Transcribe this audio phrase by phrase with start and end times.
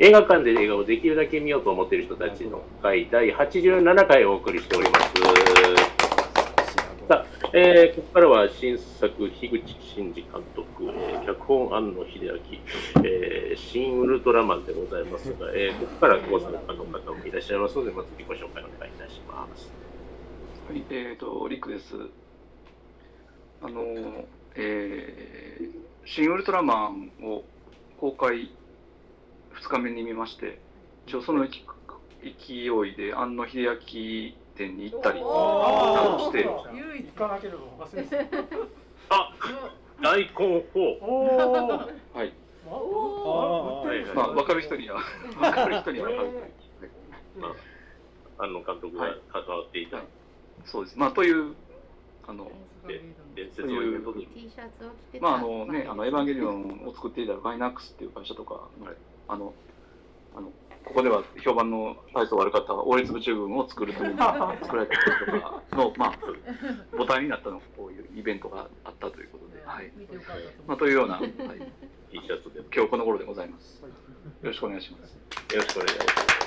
[0.00, 5.06] 映画館で映画をできるだけ見ようと思っている人たちの会第87回お送りしております。
[7.06, 19.70] さあ、えーここからは新作、樋口真嗣監督、えー脚本、庵野秀明、えー新ウルトラマンでございますが、えーここからご参加の方もいらっしゃいますので、まず自己紹介お願いいたします。
[20.68, 21.94] はい、えっ、と、リクです。
[23.62, 23.84] あの、
[24.56, 25.68] えー、
[26.04, 27.44] 新ウルトラマンを
[28.00, 28.50] 公開
[29.62, 30.60] 2日目に見まして、
[31.06, 31.58] 一応その勢
[32.24, 33.76] いで庵野秀明
[34.56, 38.28] 店に行ったりして、唯一行かなければ忘れて
[39.10, 39.30] あ
[40.02, 40.98] 大根4。
[41.02, 41.42] お
[42.66, 45.00] おはい、まあ、分かる人には、
[45.38, 46.30] 分かる人には分かる。
[48.38, 50.06] 庵野監督が関わっていた、はい。
[50.64, 50.98] そうです。
[50.98, 51.54] まあ、という、
[52.26, 52.50] あの、
[52.86, 53.00] で
[53.34, 54.28] 伝説のイベントに
[55.20, 58.86] まああのね、あのエヴァンゲリオンを作っていたガイナックスっていう会社とかの、
[59.28, 59.54] あの、
[60.36, 60.50] あの、
[60.84, 64.16] ここでは評判の体操悪かった王立宇宙軍を作るという、
[64.62, 66.18] 作られたこととかの、まあ、
[66.92, 69.90] 母体になったのこういうイベントがあったということで、はい。
[70.66, 71.32] まあ、思というような、はい、
[72.10, 73.80] T シャツでよ今日この頃でございます。
[73.82, 73.88] よ
[74.42, 75.16] ろしくお願いします。
[75.54, 76.44] ろしくお願いします。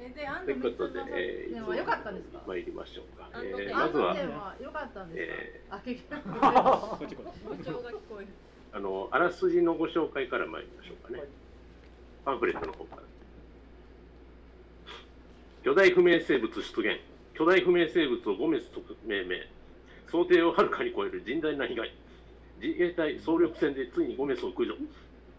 [0.00, 2.42] えで、アンということで、えー、でも良かったんですか？
[2.46, 3.30] 参りましょうか。
[3.34, 5.76] えー、ねまずは、良かったんですえか。
[5.76, 6.40] あ、結局。
[6.40, 8.28] こっちこっち部長が聞こえる
[8.74, 11.24] あの、あらすじのご紹介から参りましょうかね。
[12.24, 13.02] パンフレットの方から。
[15.62, 17.00] 巨大不明生物出現。
[17.34, 19.36] 巨大不明生物を5滅特命名。
[20.10, 21.92] 想定をはるかに超える甚大な被害。
[22.60, 24.76] 自衛隊総力戦でついに5滅を駆除。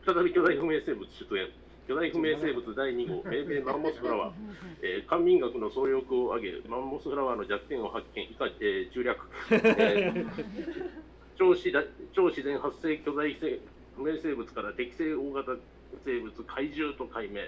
[0.06, 1.52] 再び巨大不明生物出現。
[1.88, 4.34] 巨大不明生物第2号、命名マンモスフラワー。
[4.82, 9.20] えー、官民学の総力を挙げ、マンモスフラワーの弱点を発見、以下、えー、中略。
[9.52, 15.58] えー超自然超自然発生巨大生不明生物から適正大型
[16.04, 17.42] 生物怪獣と解明、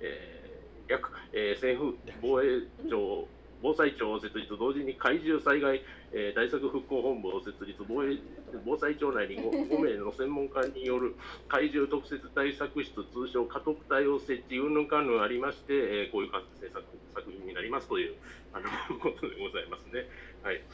[0.00, 8.18] えー略、えー政府防衛庁防災庁を設立同時に怪獣災害、えー対策復興本部を設立防衛
[8.64, 11.16] 防災庁内に 5, 5 名の専門家による
[11.48, 18.18] 怪獣特設対策室通称家督隊を設置うんぬんかんぬんありまして、えーこういう制作作品になりますという
[18.52, 18.68] あの
[19.00, 20.06] ことでございますね。
[20.42, 20.66] はい。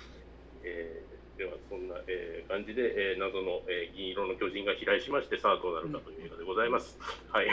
[0.62, 6.98] えーではそんな、えー感じで、えー謎の、えー銀色の巨人が飛来しましてさあどうなるかという映画でございます。
[7.30, 7.46] はい、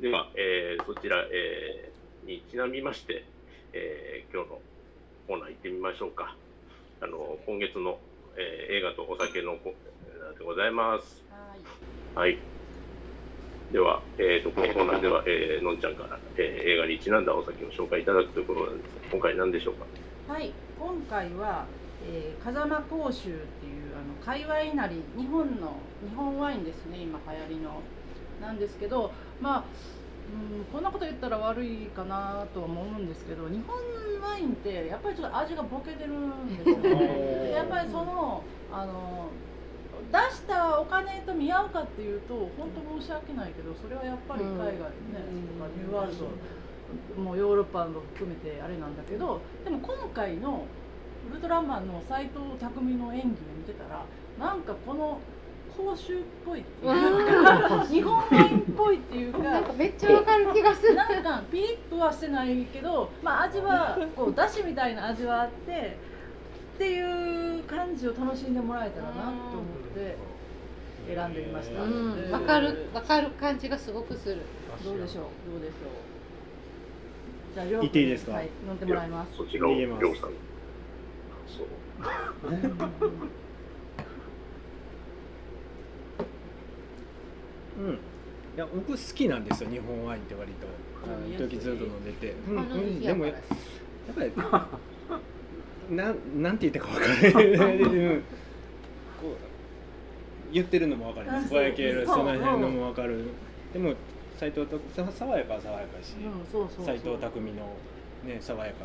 [0.00, 3.24] では、えーそちら、えーにちなみまして、
[3.72, 4.60] えー今日の
[5.26, 6.36] コーナー行ってみましょうか。
[7.00, 7.98] あの今月の、
[8.36, 11.22] えー映画とお酒のコーナーでございます。
[12.14, 12.38] はい。
[13.72, 19.86] では、えー、とこのコーナーでは、えーのんちゃんから、えー映画にちなんだお酒を紹介いただくということなんですが、今回何でしょうか？
[20.32, 21.66] はい、今回は、
[22.06, 25.76] えー、風間甲州っていうあの界隈なり日本の
[26.08, 27.80] 日本ワインですね今流行りの。
[28.40, 29.64] なんですけどまあ
[30.24, 33.76] うんこんなこと言ったら悪いかなとは思うんですけど日本
[34.22, 36.82] ワインってやっぱりちょっと味がボケてるんですよね。
[36.82, 39.28] で やっぱりそのあの
[40.10, 46.16] 出したお金と見合うかっていうと本当申し訳ないけどそれはやっぱり海外ね、とかニューワール
[47.16, 50.64] ドもうヨーロッパの含めてあれなんだけどでも今回の
[51.30, 54.04] ウルトラマンの斎藤工の演技を見てたら
[54.38, 55.20] なんかこの
[55.76, 60.94] 甲州っぽいっていうか日本ワインっぽいっていうかなんかめっちゃわかる気がする。
[60.94, 65.96] なんかピリッとはしてないけど、まあ、味はこうだしみたいな味はあって
[66.76, 69.32] っていう感じを楽しんでもらえたらなと思っ
[69.94, 70.16] て
[71.12, 71.82] 選んでみました。
[71.82, 72.30] うん。
[72.30, 74.42] わかるわかる感じがすごくする。
[74.84, 75.24] どうでしょう？
[75.52, 75.74] どうでしょ
[77.52, 77.54] う？
[77.54, 78.32] じゃありょう言っていいですか？
[78.32, 79.36] はい飲んでもらいます。
[79.36, 80.02] そちらを、逃げます。
[80.04, 80.30] りょうさん。
[81.46, 81.66] そう。
[87.80, 87.94] うん。
[87.94, 87.98] い
[88.56, 90.66] や僕好きなんですよ日本ワインって割と。
[91.36, 92.56] 時ずっと飲んでて、うん。
[92.56, 97.78] うん、でもややっぱりなんなんて言ったか分からない。
[97.78, 98.22] う ん
[99.20, 99.36] こう
[100.52, 103.24] 言ってるのも分かりますぼやけるその辺のも分かる。
[103.72, 103.94] でも
[104.38, 106.14] 斎藤とさ爽やかは爽やかし。
[106.24, 106.96] うん、そうそうそう。
[106.96, 107.76] 斎藤工の
[108.24, 108.84] ね爽やか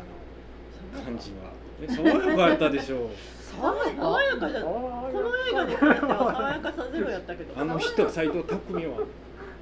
[0.96, 3.08] な感じはえ爽やかやったでしょう。
[3.40, 7.60] 爽や爽やかじゃこの映画に関しては爽やかさゼロやったけど。
[7.60, 9.06] あの人斎藤工は。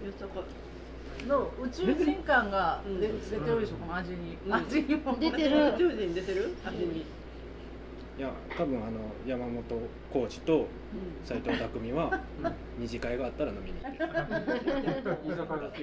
[0.05, 0.43] 豊か
[1.27, 3.01] の宇宙人感がうん。
[3.01, 4.55] 出出てるでしょこの味に、うん。
[4.55, 5.17] 味にも。
[5.19, 5.75] 出てる。
[5.75, 6.55] 宇宙人出てる？
[6.65, 7.01] 味に。
[7.01, 7.05] い
[8.21, 9.63] や多分あの山本
[10.13, 10.67] 浩二と
[11.25, 12.21] 斎藤工は
[12.79, 13.95] 二次会があったら飲みに行く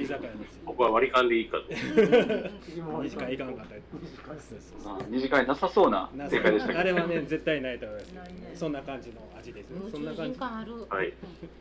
[0.01, 0.61] 居酒屋ですよ。
[0.65, 1.63] 僕は割り勘でいいかと。
[3.03, 3.75] 二次会行かなかった。
[3.75, 6.79] りそうそうそうまあ、二次会なさそうなな正解でしたけど。
[6.79, 8.11] あれはね絶対ないと思います。
[8.13, 8.51] ないね。
[8.53, 10.31] そんな感じの味ですそんな感じ。
[10.31, 10.73] 人感ある。
[10.89, 11.13] はい。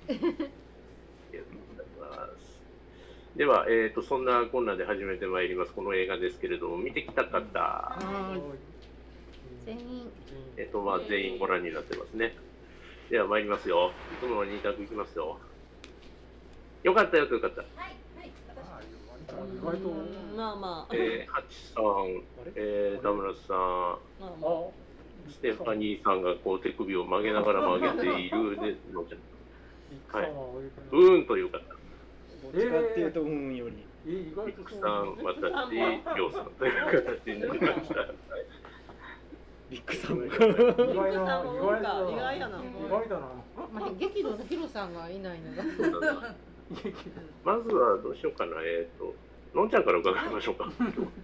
[0.08, 0.34] ありがとう
[1.70, 2.54] ございます。
[3.36, 7.98] では、えー、とそんなこんなで始めてまいります、この映画ですけれども、見てきた方、
[9.64, 10.10] 全員
[10.56, 12.34] えーとまあ、全員ご覧になってますね。
[13.10, 13.92] では参りますよ。
[14.12, 15.38] いつもの2択いきますよ。
[16.82, 17.62] よかったよとよかった。
[17.62, 17.66] 意
[19.64, 19.90] 外と
[20.36, 22.22] まあまあ、えー、ハチさん、
[22.54, 23.56] えー、田村さん、
[24.20, 30.20] まあまあステファニーさんがこう手首を曲げながら曲げているでのちゃん。
[30.20, 30.30] はい。
[30.92, 31.58] うーんという方。
[31.58, 35.72] どっちかっていうとうんよりビックさん、私、
[36.14, 38.00] りょうさんという形になりました。
[38.00, 38.63] はい
[39.74, 42.06] ビッグさんもビッグさんもなんか。
[42.08, 42.58] 意外やな。
[42.58, 43.26] 意外だな。
[43.72, 45.64] まあ激怒のヒロさんがいないのが
[47.44, 49.14] まずはどうしようかな、えっ、と、
[49.52, 50.70] のんちゃんから伺いましょうか。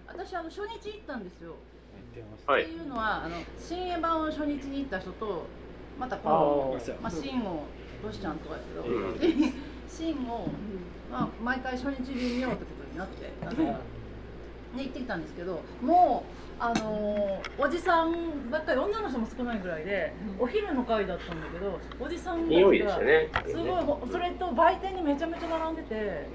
[0.05, 1.55] 私あの初日行ったんですよ。
[2.45, 2.63] はい。
[2.63, 5.45] っていうのはあの新映版を初日に行った人と
[5.97, 7.63] またこのまあシンを
[8.03, 9.53] ロシちゃんとかやけど、うん。
[9.87, 10.47] シンを
[11.09, 13.31] まあ毎回初日に見ようってことになって
[14.75, 23.29] で行ってきたんですけどもうあのーおじさんばっかり女の人も少ないぐらいでお昼の会だったんだけどおじさんたね。
[23.47, 26.27] すごいほそれと売店にめちゃめちゃ並んでて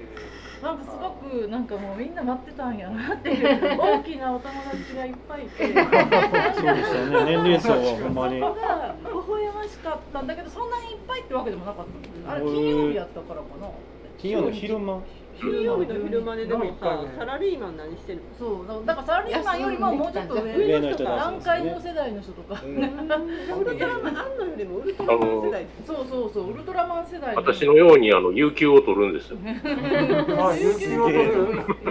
[0.61, 5.65] なんかすごくなんかもうみんな待ってたんやなっていう 大きなお友達がいっぱいいて。
[5.65, 7.25] そうでしたよね。
[7.25, 8.39] 年齢層はほんまに。
[8.39, 11.85] そこが微笑ましかったんだけどそんなにいっぱいってわけでもなかっ
[12.25, 13.69] たのあれ金曜日やったからかな。
[14.17, 15.01] 金曜の昼間？
[15.39, 18.23] 金曜日の昼間ででもさサラリーマン何してるの？
[18.39, 22.61] そうだからサラリーマンよりももうちょっと上上の人たち段階の世代の人とか。
[22.63, 22.77] うん。
[22.77, 25.65] ウルトラマン、あんのよりもウルトラマン世代。
[25.85, 26.51] そうそうそう。
[26.51, 29.37] ウルトラマン世代の私のようにあの有給を取るんですよ。
[29.43, 31.33] あ、有給を取る。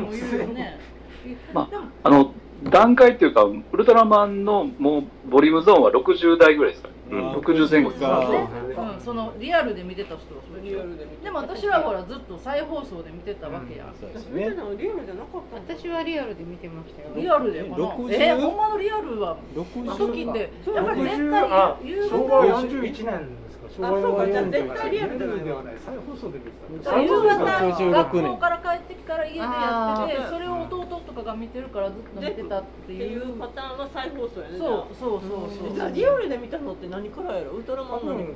[0.01, 0.79] もう言うよね
[1.53, 2.33] まああの
[2.65, 7.33] 段階っていうかウルトラマンのもうボリュームゾーンは60代ぐらいですかねうん。
[7.37, 10.69] 60前後ですあうん、そのリアルで見てた人はそれ。
[10.69, 17.09] リアルで見てでも私はほらずっと再放送で見てたわけや、そうです見てねたのリアルじゃなかった私はリアルで見てましたよ。
[17.15, 23.46] リアルでこの60えほんまのリアルは60あの時ってそうやっぱり絶あ対夕昭和方41年。
[23.69, 25.75] 昭あそうかじゃあ絶対リアルルじゃないではない。
[25.79, 27.01] 再放送で見てた。
[27.03, 27.37] 夕方
[27.75, 35.75] 56学年校から帰ってきたら家でやっててそれを弟とかが見てるからずっと見てたっていいううパターンは再放送やねそうそうそうそう。
[35.75, 38.35] じゃあリアルで見たのって何からやろウルトラマンのル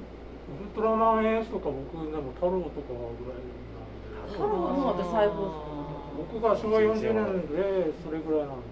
[0.75, 3.47] トラマンエースとか僕でも太郎とかぐらいなん
[4.27, 4.33] で。
[4.33, 5.65] 太郎はもう私再放送
[6.31, 8.65] 僕が昭和40年でそれぐらいなんで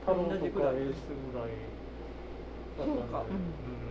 [0.00, 1.50] 太郎とかエースぐらい
[2.78, 3.00] だったんで。
[3.00, 3.20] そうか。
[3.20, 3.85] うん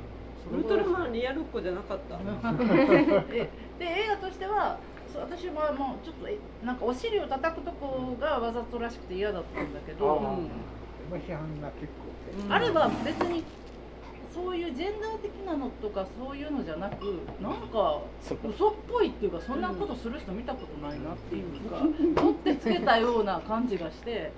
[0.54, 2.18] ウルトラマンリアルっ子じゃなかった。
[3.32, 3.50] で
[3.80, 4.78] で映画としては
[5.16, 11.20] 私はもうちょっとえなんかお尻を叩くとこがわざとらしくて嫌だったんだけど、あうん。
[11.20, 11.88] 批判が結
[12.48, 12.54] 構。
[12.54, 13.44] あれは別に
[14.34, 18.02] そういうジェンダー的なのとかそういうのじゃなくなんか。
[18.22, 21.80] 嘘っぽいっていうかそんなことする人見たことないなっていうか
[22.22, 24.32] 取ってつけたような感じがして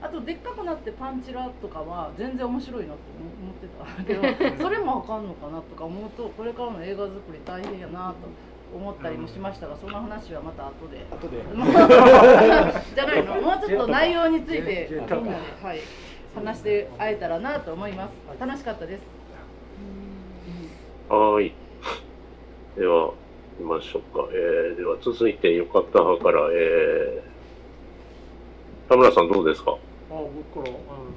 [0.00, 2.98] あとでっかくなってパンチラとかは全然面白いなと
[4.04, 8.14] 思ってたけど それもあかんのかなとか思うとこれからの映画作り大変やなと
[8.76, 11.04] 思ったりもしましたがその話はまた後で。
[11.10, 11.38] 後で
[12.94, 13.34] じゃないの？
[13.40, 15.20] もうちょっと内容についてみんなで、
[15.62, 15.80] はい、
[16.34, 19.02] 話して会えたらなと思います楽しかったです
[21.08, 21.52] はーい。
[22.76, 23.10] では、
[23.58, 24.28] 見ましょうか。
[24.30, 29.76] えー、では続いてよかった派から、えー、田村さんどうですか？
[30.10, 31.12] あ僕から、うん、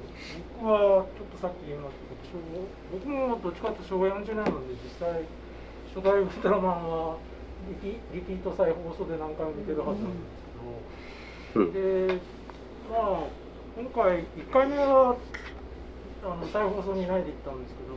[0.60, 5.24] 僕はちょっとさっき言いましたけど僕もどっちかって昭和40年なんで実際
[5.94, 7.16] 初代ウルトラマンは
[7.68, 10.44] リピリピート再放送で何回も見てるはずなんです
[11.52, 11.72] けど、うん。
[11.72, 12.20] で
[12.92, 13.42] まあ
[13.80, 15.16] 今回1回目は
[16.24, 17.96] あの再放送にないで行ったんですけど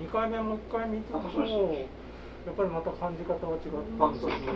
[0.00, 1.20] 2回目もう1回見ても
[2.46, 4.54] やっぱりまた感じ方は違ったんですけど、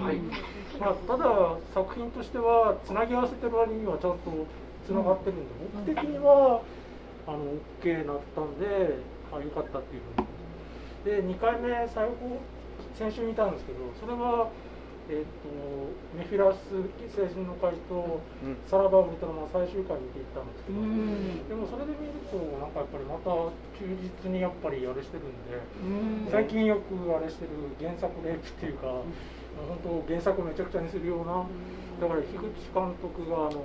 [0.81, 4.33] まあ、ただ作品としてはつなぎ合わせてる割にはちゃんと
[4.87, 6.62] つながってるんで僕的には
[7.26, 7.38] あの
[7.81, 8.99] OK なったんで
[9.33, 10.35] あよかったっていうふうに。
[11.05, 12.41] で2回目最後
[12.95, 14.49] 先週見たんですけどそれは、
[15.11, 15.53] えっと
[16.17, 16.57] メフィラス
[17.12, 18.57] 星人の会とうん。
[18.67, 21.49] さらばウルトラマン最終回見ていったんですけど、ん。
[21.49, 25.61] でもそれで見るとなんかやっぱりまた忠実にやっぱりあれしてるんで。
[26.25, 26.33] うん。
[26.33, 29.05] 最近よくあれしてる原作レイプっていうか、
[29.85, 31.45] 本当原作めちゃくちゃにするような、
[32.00, 33.61] だから樋口監督があの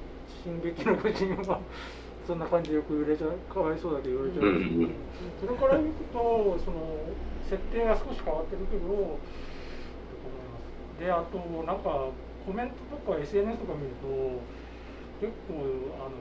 [0.42, 1.60] 「進撃の巨人」は
[2.26, 3.32] そんな感じでよく言われちゃう。
[3.52, 4.52] かわいそうだけど言われちゃう。
[4.52, 6.98] んですけど、それからいくとその
[7.48, 9.18] 設定が少し変わってるけど
[11.00, 12.10] であとなんか
[12.44, 14.40] コメントとか SNS とか見ると
[15.20, 15.64] 結構
[16.04, 16.20] あの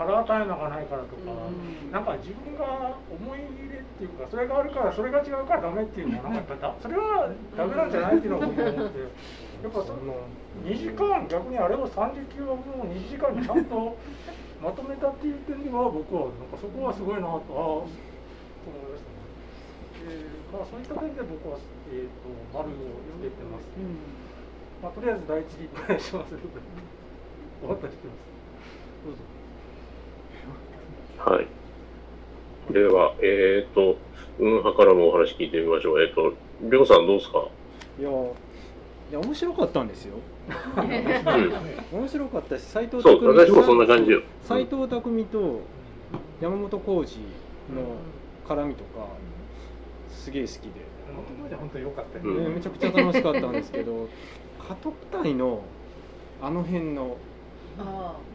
[0.00, 8.96] カラータイマーがないからとか、うんなんか自分が思い入れっていうかそれがあるからそれが違うからダメっていうのはなんかやっぱだそれはダメなんじゃないっていうのは僕は思って
[9.60, 10.24] やっぱその
[10.64, 13.92] 2時間逆にあれを30キロ分を2時間にちゃんと
[14.64, 17.92] まとめたっていう点では僕はなんかそこはすごいなとあ思い
[18.88, 19.20] ましたね。
[20.08, 21.60] えーまあそういった点で僕は
[21.92, 23.68] えっ、と丸をつけてます。
[24.80, 26.32] まあとりあえず第一にお願いします。
[26.32, 28.24] 終わったりしてます。
[29.04, 29.39] どうぞ。
[31.24, 32.72] はい。
[32.72, 33.96] では、えっ、と、
[34.38, 36.00] うんはからもお話聞いてみましょう。
[36.02, 37.44] えっ、と、りょうさんどうですか？
[37.98, 38.12] いやい
[39.12, 40.14] や面白かったんですよ
[40.76, 41.98] うん。
[42.00, 44.22] 面白かったし斎藤そう、匠私もそんな感じよ。
[44.44, 45.60] 斎藤匠と
[46.40, 47.82] 山本浩二の
[48.48, 49.08] 絡みとか
[50.08, 50.60] すげえ好きで、
[51.14, 52.44] 本当に本当に良かったようんね。
[52.44, 54.08] でめちゃくちゃ楽しかったんですけど
[54.68, 55.62] 家督隊の
[56.40, 57.16] あの辺の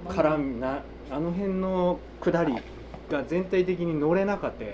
[0.10, 2.54] 絡みなあの辺の下り
[3.10, 4.66] が全体的に乗れなかった。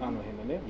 [0.00, 0.60] あの辺のね。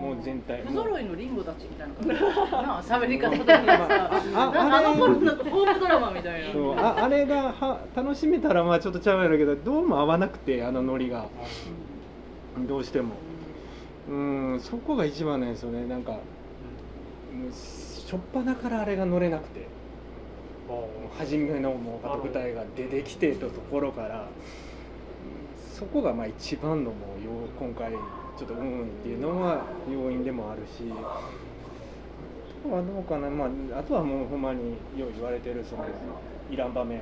[0.00, 0.62] もう全体。
[0.66, 2.08] 不揃いのリンゴたちみたいな感じ。
[2.52, 6.52] なあ喋り方的にさあなあの頃のホームドラマみたいな。
[6.52, 11.26] そうああれがは楽しめたらまあちょっとちゃうんやろうけどどうも合わなくてあのノリが。
[12.66, 13.14] どうしても。
[14.08, 16.18] うんそこが一番なんですよねなんか
[17.52, 19.68] しょっぱなからあれが乗れなくて。
[20.66, 24.20] もう初めのもう家督隊が出てきてたところから。
[24.20, 24.24] うん
[25.80, 27.92] そこがまあ一番のもう今回
[28.36, 31.22] ちょっとうんっていうのは要因でもあるしあ
[32.68, 35.86] とはどうかなまああとはもうほんまによう言われてるその
[36.50, 37.00] いらん場面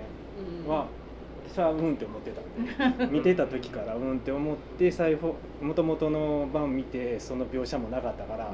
[0.69, 0.87] は
[1.49, 8.53] 私はうんって思ってたんで 見てた時からうんって思って最後もともとの版見てその描写もなかったから。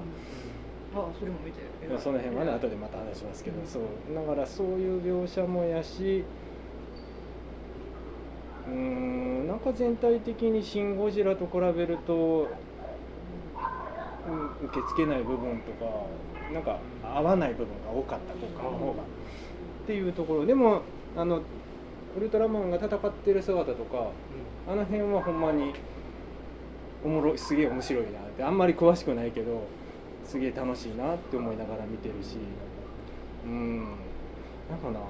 [0.97, 1.59] あそれも見て
[1.90, 3.83] まあその辺はね後でまた話しますけど、そう。
[4.14, 6.23] だからそういう描写もやし
[8.68, 12.14] うーんなんか全体的に「シン・ゴジラ」と比べると、
[14.28, 15.90] うん、受け付けない部分とか
[16.52, 18.94] なんか合わない部分が多かったとかの方がっ
[19.87, 20.47] ていうところ。
[20.47, 20.83] でも
[21.16, 21.40] あの
[22.16, 24.06] ウルトラマンが戦ってる姿とか
[24.68, 25.73] あの辺はほんまに
[27.04, 29.62] おもろいすげえ面白いなってあんまり詳しくないけど
[30.25, 32.38] すげえ楽しいなって思いながら見てるし。
[33.44, 33.80] うん。
[34.71, 35.00] なんかな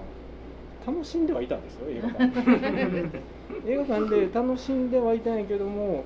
[0.87, 2.32] 楽しんではいたんですよ映画館
[3.66, 6.04] 映画館で楽しんではいたんやけども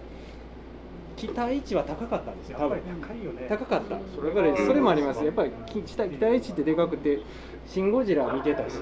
[1.17, 2.59] 期待値は高かったんですよ。
[2.59, 3.47] 多分高いよね。
[3.49, 3.97] 高かった。
[3.97, 7.19] うんそれからそれもありますやっぱり期期待期待値ってでかくて
[7.67, 8.75] 「シン・ゴジラ」見てたし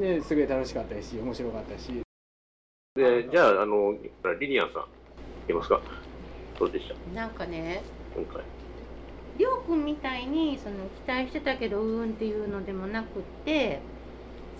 [0.00, 2.00] ですごい楽しかったし面白かったし。
[2.96, 3.94] で、じゃあ、あの、
[4.40, 4.86] リリアンさん、い
[5.46, 5.80] けますか？
[6.58, 6.94] どうでした？
[7.14, 7.82] なんかね
[8.16, 8.42] 今回。
[9.38, 13.78] りょうくんみたいにその期待してたけどうーんっていうのでもなくって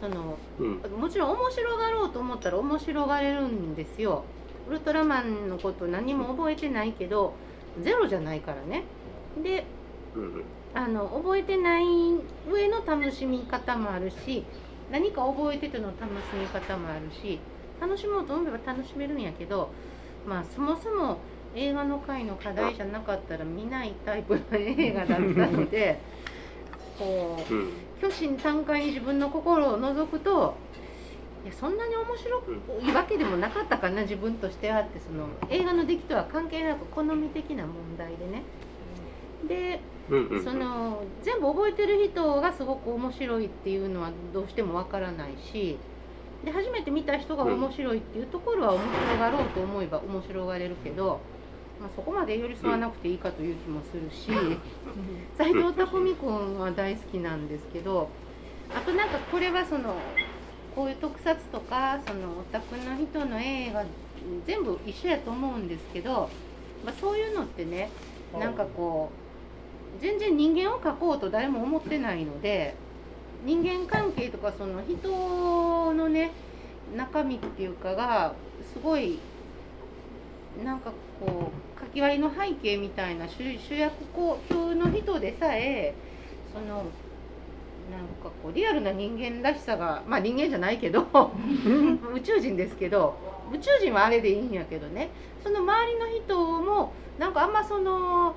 [0.01, 0.83] そのうん。
[0.99, 4.35] もちろん面白がろうと思ったら面白がれるんですよ
[4.67, 7.41] ウルトラマンのこと何も覚えてないけど
[7.77, 8.95] ゼロじゃないからね
[9.37, 9.77] で
[10.15, 10.45] うんうん。
[10.73, 11.85] あの覚えてない
[12.45, 14.51] 上の楽しみ方もあるし
[14.89, 19.75] 何か覚えてての楽しみ方もあるし楽しもうと思えば楽しめるんやけど
[20.25, 26.05] まあそもそも映画の回の課題じゃなかったら見ないタイプの映画だったので
[27.01, 27.73] こううん。
[28.01, 30.55] 虚心坦懐に自分の心を覗くと
[31.45, 38.43] いやそんなに面白いわけでもなかったかな自分としてはってその映画の出来とは関係なく好み的な問題でね。
[39.49, 39.81] で。
[40.11, 45.79] その全部覚えてる人がすごく面白いっていうのはどうしてもわからないし
[46.45, 51.21] で初めて見た人が面白いっていうところは面白がろうと思えば面白がれるけど、
[51.81, 54.31] まあ、そこまで寄り添わなくていいかという気もするし
[55.39, 58.11] 斎藤匠君は大好きなんですけど
[58.75, 59.95] あとなんかこれはその
[60.77, 63.85] こういう特撮とかそのオタクの人の映画
[64.47, 66.29] 全部一緒やと思うんですけど、
[66.85, 67.91] まあ、そういうのってね
[68.39, 69.11] なんかこ
[69.99, 72.75] う全然人間を描こうと誰も思ってないので
[73.45, 76.31] 人間関係とかその人のね
[76.95, 78.35] 中身っていうかが
[78.73, 79.19] すごい
[80.65, 83.93] なんかこう書き割りの背景みたいな主主役
[84.49, 85.95] 級の人でさえ
[86.53, 86.85] その
[87.91, 91.03] なんかこうリアルな人間らしさがまあ人間じゃないけど
[92.15, 93.15] 宇宙人ですけど
[93.53, 95.09] 宇宙人はあれでいいんやけどね。
[95.43, 98.35] その周りの人もなんかあんまその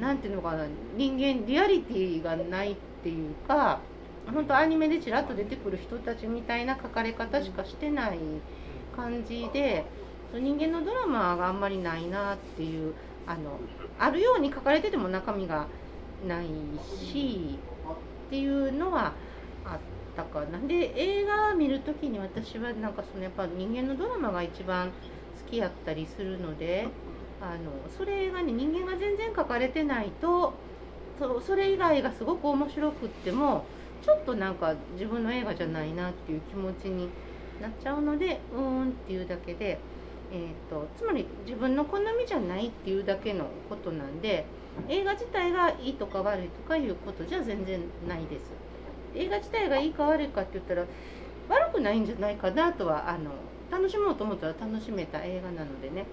[0.00, 3.80] なんていうのかな人間リアリティがないっていうか
[4.32, 8.18] 本当アニメでちらっと出てくる人たちみたいな書かれ方しかしてない
[8.94, 9.84] 感じで
[10.38, 12.94] 人間のドラマがあんまりないなっていう
[13.26, 13.58] あの
[13.98, 15.66] あるように書かれてても中身が
[16.26, 16.46] ない
[16.86, 17.58] し
[18.28, 19.12] っていうのは
[19.64, 19.78] あっ
[20.16, 20.58] たかな。
[20.66, 24.92] で映画見る時に私はなんかそのやっぱ人間のドラマが一番好
[25.50, 26.88] きやったりするので
[27.40, 30.54] あのそれがね人間が全然書かれてないと
[31.18, 33.64] そそれ以外がすごく面白くっても
[34.02, 37.08] ちょっとなんか自分の映画じゃないなっていう気持ちに
[37.60, 39.78] なっちゃうのでうーんっていうだけで、
[40.32, 44.46] えー、とつまり自分の好みじゃないっていうだけのことなんで
[44.88, 48.50] 映画自体がいいとか悪いとかいうことじゃ全然ないです。
[49.14, 50.84] 映画自体がいいか悪いかって言ったら
[51.48, 53.30] 悪くないんじゃないかなとはあの
[53.70, 56.06] 楽しもうと思ったら楽しめた映画なのでね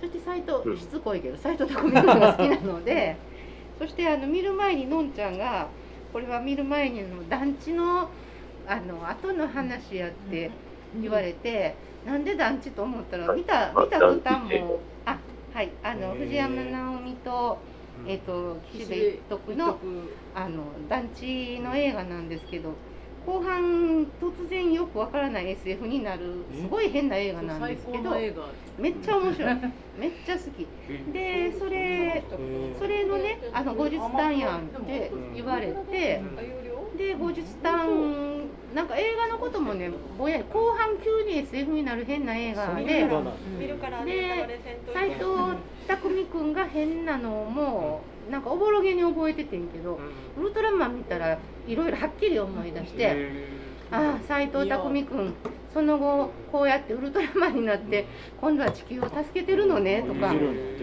[0.00, 3.16] そして斎藤うんしつこいけど斎藤工君が好きなので
[3.78, 5.68] そしてあの見る前にのんちゃんが
[6.12, 8.08] これは見る前にの団地の
[8.66, 10.50] あの後の話やって
[11.00, 11.74] 言われて、
[12.06, 15.18] なんで団地と思ったら見た見た途端もあ
[15.52, 17.58] はいあの藤山直美と,、
[18.06, 19.78] えー、と岸辺一徳の
[20.34, 22.74] あの団地の映画なんですけど
[23.26, 28.10] 後半突然よくわからない SF になるすごい変な映画なんですけど
[28.78, 29.56] めっちゃ面白い。
[29.98, 30.66] めっちゃ好き。
[31.12, 32.22] でそれ
[32.78, 36.22] それのねあの後日談やんって言われて
[36.96, 43.08] で後日談なんか映画のこともねぼんやり後半急に SF になる変な映画で
[43.58, 44.60] 見るからで
[44.92, 45.24] 斎藤
[45.88, 49.98] 工君が変なのもなんかおぼろげに覚えててんけど
[50.38, 53.66] ウルトラマン見たらいろいろはっきり思い出して。
[53.90, 55.34] ああ斎藤工君
[55.72, 58.06] その後こうやってウルトラマンになって
[58.40, 60.34] 今度は地球を助けてるのねとか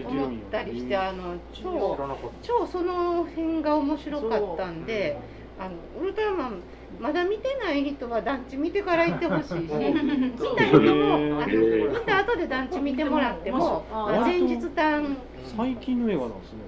[0.06, 1.98] 思ったりしてあの超
[2.42, 5.18] 超その辺が面白かったんで
[5.58, 6.60] あのウルトラマン
[7.00, 15.16] まだ見てない人は団地見てから行ってほしいし見た人もあ の見た後で団地見てもらってもあまあ前日談
[15.56, 16.58] 最近の映画なんですね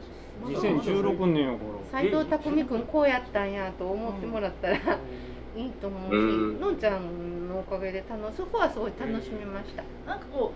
[0.45, 4.77] 2016年の頃斎藤工君こうやったんやと思ってもらったら
[5.57, 9.83] いいと思うしうんのんちゃんのおかげで楽そこはすごい楽しめました。
[10.07, 10.53] なんかこ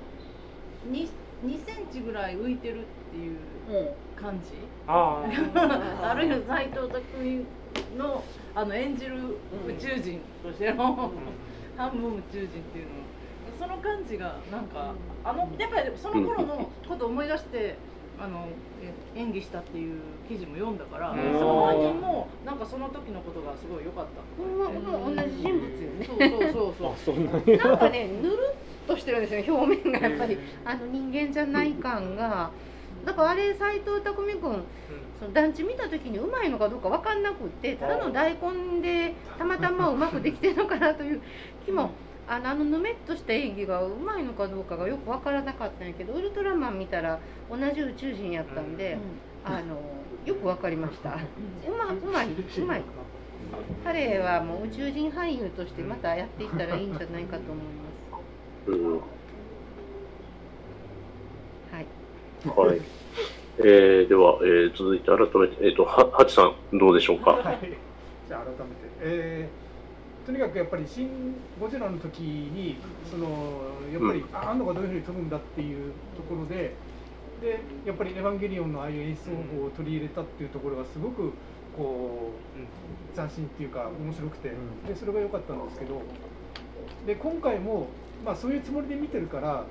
[0.86, 1.08] う 2,
[1.46, 4.52] 2センチぐらい浮いてるっていう感じ。
[4.86, 5.24] あ
[6.02, 8.22] あるいは斎藤工の
[8.54, 9.16] あの演じる
[9.66, 11.10] 宇宙人としての
[11.76, 12.90] 半分宇宙人っていうの。
[13.58, 17.76] その感じがなんかあのやっぱりその頃のことを思い出して
[18.18, 18.46] あの
[18.82, 21.38] え演技したっていう記事も読んだからうん。
[21.38, 24.42] その本人もなんかその時のことがすごい良かった。
[24.42, 26.06] ほんまほんま同じ人物よね。
[26.06, 28.36] そうそうそう あそんななんかねぬる
[28.84, 30.38] っとしてるんですよ表面がやっぱり。
[30.64, 32.50] あの人間じゃない感が。
[33.04, 34.38] だからあれ斎藤工君
[35.18, 41.20] その団地見た時にうまいのかどうか分かんなくってただの大根でたまたまうまくできてるのかなという
[41.64, 41.90] 気も
[42.28, 47.18] あのあのぬめっとした演技がうまいのかどうかがよく分からなかったんやけどウルトラマン見たら
[47.50, 48.98] 同じ宇宙人やったんで、
[49.44, 49.80] あの
[50.24, 51.10] よく分かりました。
[51.10, 51.16] う
[51.76, 52.82] まうまいうまい。
[53.82, 57.90] 彼はもう宇宙人俳優としてまたやっていったらいいんじゃないかと思いま
[58.66, 58.70] す。
[58.70, 59.00] うん
[62.48, 62.68] はい。
[62.68, 62.80] はい。
[63.58, 67.32] えー、では、えー、続いて改めて、えっ、と、は、はちさん、どうでしょうか？
[67.32, 67.58] はい、
[68.28, 69.70] じゃあ改めて、えー
[70.26, 72.76] とにかくやっぱり「シン・ゴジラ」の時に
[73.10, 73.26] その
[73.90, 76.74] やっぱり、ああんのがどういうふうに飛ぶんだっていうところで
[77.40, 81.32] でやっぱり「エヴァンゲリオン」のああいう演出方法を取り入れたっていうところがすごく
[81.76, 84.50] こう斬新っていうか面白くて
[84.86, 86.02] でそれが良かったんですけど
[87.06, 87.86] で今回も、
[88.24, 89.64] まあ、そういうつもりで見てるから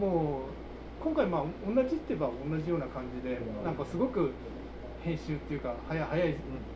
[0.00, 0.57] もう
[1.02, 4.32] 今回まあ同じって言えば同じような感じでなんかすごく
[5.04, 6.34] 編集っていうか早早い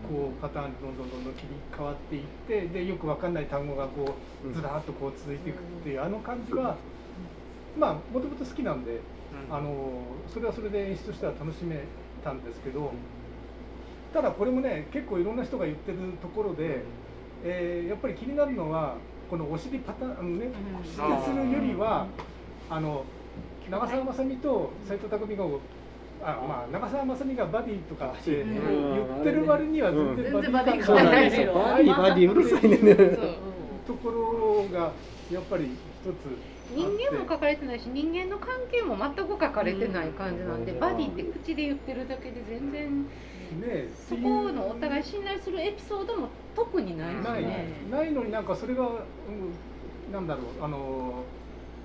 [0.08, 4.14] こうパターンにどんどんどんどん切り替わっていってでよくわかんない単語がこ
[4.48, 6.76] うずらーっとこう続いていくっていうあの感じは
[7.78, 9.00] まあもともと好きなんで
[9.50, 11.84] あのそれはそれで演出としては楽しめ
[12.22, 12.92] たんですけど
[14.12, 16.84] ただこれもね結構いろんな人が言ってるところで、
[17.44, 18.96] えーやっぱり気になるのは
[19.30, 20.46] このお尻パターンあのね
[20.84, 22.06] 指定するよりは
[22.70, 23.04] あの
[23.72, 25.18] 長澤まさみと斎藤工
[26.20, 31.54] があまあ長澤まさみがバディとかってうん言ってる割には全然バディ感そう感なんですよ。
[31.54, 32.94] バディバディうるさいね。
[33.86, 34.92] ところが
[35.32, 35.72] やっぱり一
[36.04, 36.16] つ
[36.76, 40.78] 人間も書かれてないし人間の関係も全く書かれてない感じなんで、うん。
[40.78, 43.04] バディって口で言ってるだけで全然
[43.58, 47.42] ねそこのお互い信頼するエピソードも特にないしない。
[47.42, 47.68] ね。
[47.90, 51.24] ないのになんかそれが、うん、なんだろうあの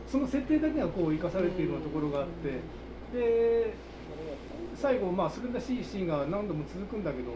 [0.10, 2.60] その設定だけがこう生かされているようなところがあって
[3.18, 3.74] で
[4.76, 7.32] 最後まあそれらしいシーンが何度も続くんだけど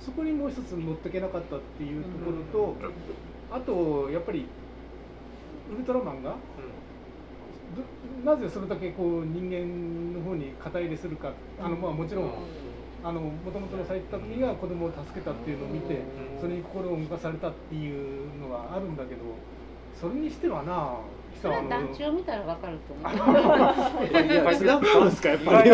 [0.00, 2.74] そこにもう一つ持ってけなかったっていうところと、
[3.52, 4.46] あとやっぱり
[5.70, 6.36] ウルトラマンが
[8.24, 12.30] どなぜそれだけこう人間の方に肩入れするかあのまあもちろん
[13.04, 16.00] あの元々の斎藤匠が子供を助けたっていうのを見て
[16.40, 19.20] それに心を動かされたっていうのはあるんだけど
[20.00, 20.98] それにしてはな
[21.40, 23.14] それは団地を見たらわかると思う。
[24.06, 25.70] いやですかやっぱり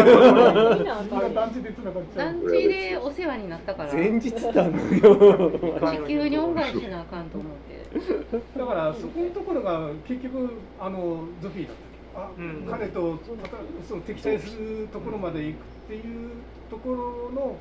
[1.35, 3.93] 団地でつながっちゃう団地でお世話になったから。
[3.93, 5.51] 前日たのよ
[6.05, 8.59] 地球に恩返しなあかんと思って。
[8.59, 16.31] だからそこのところが結局あのゾフィーだったあ、うん彼とまたその敵対するところまで行くっていう
[16.71, 17.57] ところの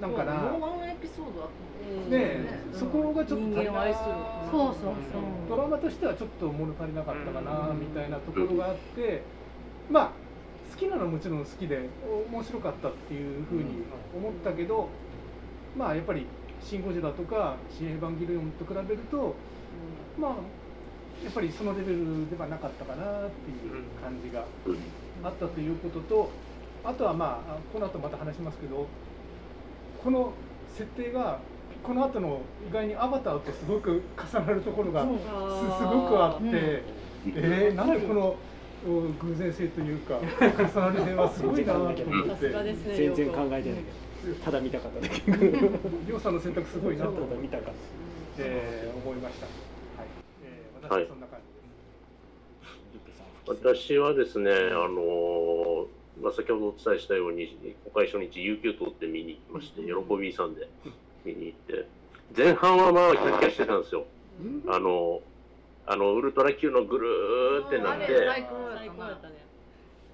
[0.00, 2.10] なんかなもうワンエピソードあったね。
[2.10, 4.06] えそこがちょっと人間を愛する
[4.50, 5.22] そうそうそう。
[5.48, 9.22] ドラマとしてはちょっと物足りなかったかなみたいなところがあって
[9.90, 10.10] まあ
[10.72, 11.88] 好きなのはもちろん好きで
[12.30, 13.84] お面白かったっていうふうに
[14.16, 14.88] 思ったけど
[15.76, 16.26] まあやっぱり
[16.62, 19.34] 「シン・ゴジラ」とか「シン・エヴァンゲリオン」と比べると
[20.18, 20.30] まあ
[21.22, 24.44] やっぱりそのレベルではなかったかなっていう感じが
[25.22, 26.30] あったということと
[26.84, 28.86] あとはまあこの後また話しますけど
[30.02, 30.32] この
[30.74, 31.38] 設定が
[31.82, 35.08] この後の意外にアバターとすごく重なるところがす
[35.78, 36.82] すごくあって、
[37.26, 38.36] えー、なんでこの
[38.84, 42.50] うん偶然性というか重なり性はすごいなと思って。
[42.96, 43.82] 全然考えてない。
[44.44, 45.22] ただ見たかっただけ。
[46.06, 47.72] りょうさんの選択すごいなとただ見たかった
[48.38, 49.46] えー思いました。
[49.46, 50.08] はい。
[50.44, 51.38] えー、私はそんな感
[52.92, 53.22] じです。
[53.46, 55.86] 私はですね、あの
[56.20, 60.68] まあ、先ほどお伝えしたように、公開初日、有給取って見に行きまして、喜びさんで
[61.24, 61.86] 見に行って、
[62.36, 64.04] 前半はまあ、キャッキャしてたんですよ。
[64.68, 65.20] あの、
[65.86, 68.06] あのウルトラ Q のぐるーってなって、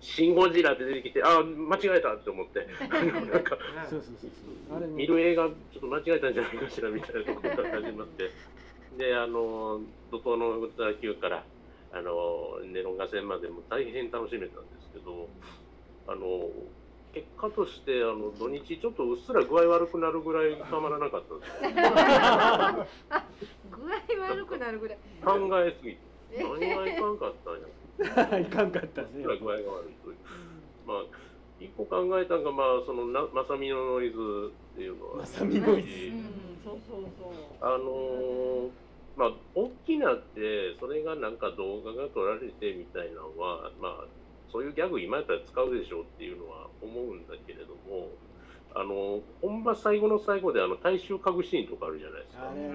[0.00, 3.58] シン・ゴジラって出てきて、あ間違えたって思って、なんか、
[4.94, 8.30] 見る映画、ちょっと間違えたんじゃないかしらみたいなところから始まって、
[8.96, 9.80] で、あの、
[10.10, 11.44] 怒涛のウルトラ Q から、
[11.92, 15.28] あの、ネロンガ戦までも大変楽しめたんですけど、
[16.08, 16.48] あの、
[17.12, 21.58] 結果として、あの、土日ちょっとうっすら具合悪くなるぐらいたまらなかったんですよ。
[23.70, 23.82] 具
[24.24, 24.98] 合悪くなるぐらい。
[25.22, 26.00] 考えすぎて、
[26.42, 27.68] 何がいかんかったんや。
[28.40, 30.16] いかんかったねうっすら具合が悪いという。
[30.86, 31.04] まあ、
[31.60, 34.20] 一個考えたのが、まあ、そのな、まさみのノイズっ
[34.76, 35.16] ていうのは。
[35.18, 36.24] まさみノイズうん
[36.64, 38.70] そうそうそうあのー
[39.16, 44.06] まあ、大きなって、それがなんか動画が撮られてみたいなのは、まあ、
[44.50, 48.08] そういうギャグ今やったら使うでしょうっていうのは思うんだけれども、
[48.74, 52.54] あの本場最後の最後であの大衆家具シーンとかあるじゃないですかあ。
[52.54, 52.68] れね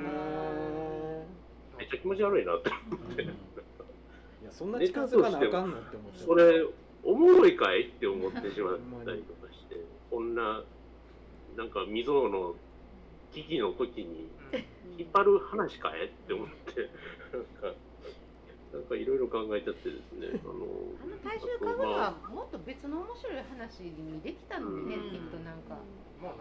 [1.78, 2.70] めっちゃ気持ち悪いなって。
[2.70, 6.66] いやそんな近づかなあかんのって思ってそれ、
[7.04, 9.76] おもろいかいって思ってしまったりとかして、
[10.12, 10.64] こんな、
[11.58, 12.56] なんか未曾有の
[13.34, 14.30] 危機の時に
[14.98, 16.90] 引っ張る話かいって思って、
[17.62, 17.78] なんか、
[18.74, 20.66] なんかいろいろ考えちゃってですね、 あの、
[20.98, 25.78] あの大衆家具はもっと別の面白い話にできたのにね、うんきっとなんか。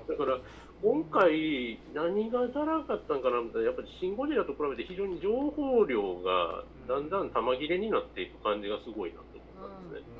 [0.08, 0.38] だから
[0.80, 9.26] 今回何が足らなかったんかなみたいな、やっぱりシン・ゴジラと比べて非常に情報量がだんだん玉切れになっていく感じがすごいなと
[9.58, 10.12] 思ったんですね。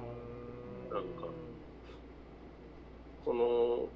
[0.90, 1.29] なんか、
[3.25, 3.88] その、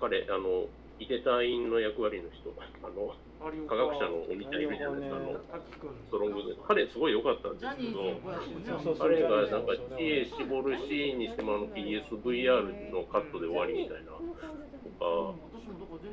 [0.00, 0.66] 彼、あの、
[0.98, 3.12] イテ隊員の役割の人、あの、
[3.68, 5.36] 科学者の鬼田いるじゃないですか、あの、
[6.08, 8.16] ストロングで、彼すごい良かったんですけど、
[8.98, 15.36] 彼がなんか知恵絞るシーンにしてもあの PSVR のカットで終わりみたいな、とか、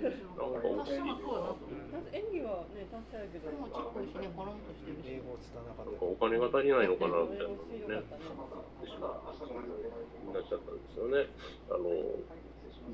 [0.04, 8.19] なかった私もそうやな演技はね達者やけどなかっなんかお金が足りないのかなみたいなのもね、って
[8.88, 9.32] しまう
[10.34, 11.32] なっちゃったんですよね。
[11.72, 11.88] あの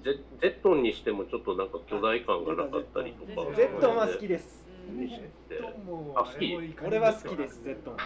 [0.04, 3.50] ゼゼットンにしてもちょっとなんか巨大感がなかったりとか。
[3.50, 4.64] たゼットンは好きです。
[6.16, 6.58] あ好き？
[6.86, 7.98] 俺は好きですゼットン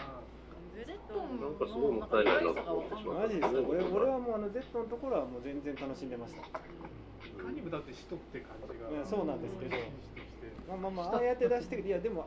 [0.76, 6.40] ゼットンなんかすごいもったいないなと思ってしまマジですよ俺俺はもうあのゼットンのところはもう全然楽しんでました。
[6.42, 6.44] い
[7.40, 9.06] かにもだって使徒って感じが。
[9.06, 9.78] そうなんですけど。
[10.68, 12.26] まあまあまあああやって出していやでも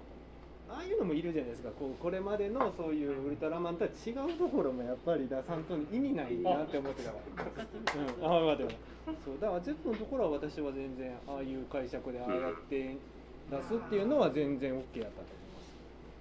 [0.69, 1.71] ああいうのもいるじゃないですか。
[1.79, 7.11] こうこれまでのそういうウルトラマンとは違うところもやっぱり出さんと意味ないなって思ってた。
[7.11, 7.17] わ
[8.21, 8.71] うんああまあでも
[9.25, 12.97] そうだからゼットのところは私は全然ああいう解釈でああやって
[13.51, 15.37] 出すっていうのは全然 OK やったと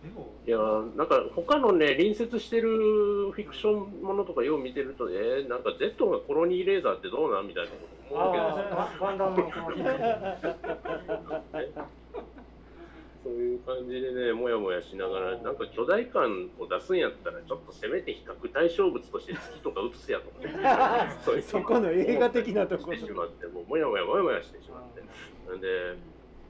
[0.04, 9.90] でもいやーなんか他のね隣接してるフィクションものとかよう見てるとえー、なんか Z がコロニーレーザーってどうなんみたいなこと思うわけで
[11.64, 11.86] すよ。
[13.26, 20.54] そういう感じでね、もやもやしながら、なんか巨大感を出すんやったら、ちょっとせめて比較対象物として月とか映すやと思って、
[21.26, 21.42] そういう。
[21.42, 22.98] そこの映画的なところ。
[22.98, 25.02] してしまって、もうもやもやもやもやしてしまって。
[25.50, 25.96] なんで、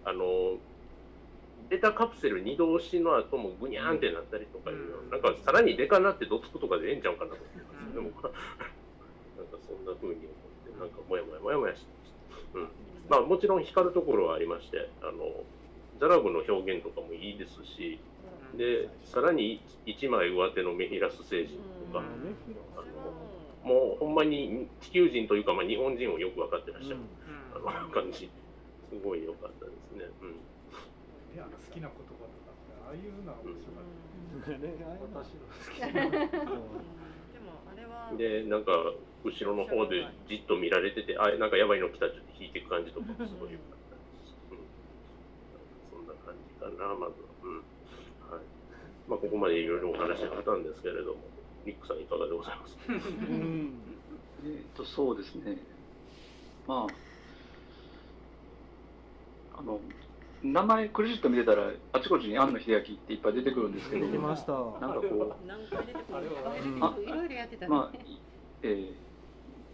[0.04, 0.58] あの、
[1.70, 5.22] データカプセル2動しの後もぐにゃーんってなったりとかいうの、なん。
[5.22, 7.94] かさらにデカなってどつくとかでええんちゃうかなと思ってます。
[7.96, 8.32] でも、 なんか
[9.66, 12.12] そんな風に思って、なんかもやもやもやもやしてまし
[12.52, 12.60] た。
[12.60, 12.68] うん。
[13.08, 15.46] まあ、もちろん光るところはありましてあの
[16.00, 18.00] ザラブの表現とかもいいですし
[18.58, 21.58] でさらに一枚上手のメヒラス星人
[21.92, 26.98] とか、あのもうほんまに地球人というか、まあ、日本人をよく分かってらっしゃる、
[27.66, 28.30] あの感じ。
[28.90, 30.06] すごい良かったですね。
[30.22, 30.38] うん。
[31.34, 32.56] いや好きな言葉とか
[32.88, 34.06] ああいうのは面白かった。
[34.46, 36.30] 私の好きなで
[37.44, 38.72] もあれはでなんか
[39.24, 44.64] 後ろの方でじっと見られててあなんかやばいの来たって引いていく感じとかもすごい良かったです、うん、
[45.92, 47.58] そんな感じかなまずは、うん。
[48.36, 48.46] はい。
[49.08, 51.20] まあ、ここまでいろいろお話があったんですけれども
[51.66, 52.82] リックさんいかがでございますか？
[52.94, 52.94] う
[53.34, 53.74] ん。
[54.46, 55.58] えっとそうですね。
[56.68, 56.88] ま
[59.56, 59.80] ああの
[60.44, 64.52] 名前クレジット見てたらあちこちに庵野秀明っていっぱい出てくるんですけど出てました。
[64.54, 64.62] なん
[64.94, 66.30] かこ何回出てくる
[66.76, 67.04] のかうん。
[67.04, 67.98] いろいろやってたね、うまあ
[68.64, 68.94] えー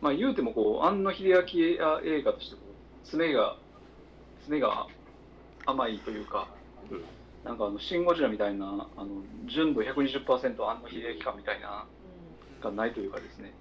[0.02, 1.38] まあ言うてもこう庵野秀明
[2.04, 2.62] 映画としてこ
[3.04, 3.58] う爪が
[4.46, 4.88] 爪が
[5.66, 6.61] 甘いというか、うん
[7.44, 11.88] なんかあのシン・ゴジラみたいなあの純度120%庵野秀明感みたいな
[12.62, 13.54] がないというかですね。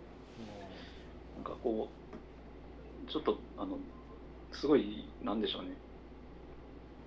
[1.36, 3.78] なんかこうちょっとあの
[4.52, 5.70] すごいなんでしょうね。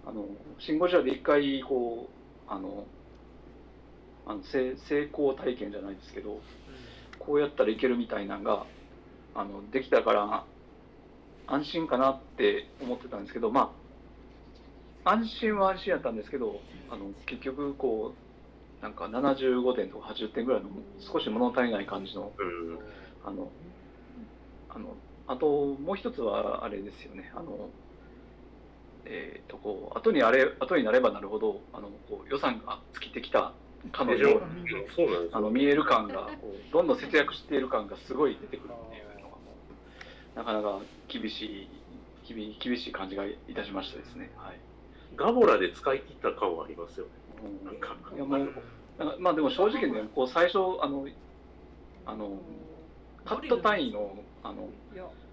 [0.05, 0.25] あの
[0.59, 2.85] シン・ゴジラで一回こうあの
[4.25, 6.39] あの成成功体験じゃないですけど
[7.19, 8.65] こうやったらいけるみたいなのが
[9.35, 10.45] あのできたから
[11.47, 13.82] 安心かなって思ってたんですけどまあ
[15.05, 18.13] 安心は安心やったんですけどあの結局こ
[18.81, 22.79] うなんか75点とか80点ぐらいの少し物足りない感じのうん
[23.25, 23.49] あの
[24.69, 24.95] あの
[25.27, 27.69] あともう一つはあれですよねあの
[29.05, 33.53] えっ、とこう後にあれ後になればなるほどあのこう予算が尽きてきた
[33.91, 34.47] かのでしょよううん
[34.95, 39.37] そうなんですよあの見える感がこうどんどん節約している感がすごい出てくるっていうのが
[40.35, 41.67] なかなか厳しい
[42.27, 44.31] 厳厳しい感じがいたしましたですね。
[44.37, 44.59] はい。
[45.15, 47.11] ガボラで使い切った感はありますよね。
[47.61, 47.65] うん。
[47.65, 47.95] なんか。
[48.15, 48.61] いやもうなんか
[49.19, 51.07] まあでも正直ねこう最初あの
[52.05, 52.37] あの
[53.25, 54.69] カット単位のあの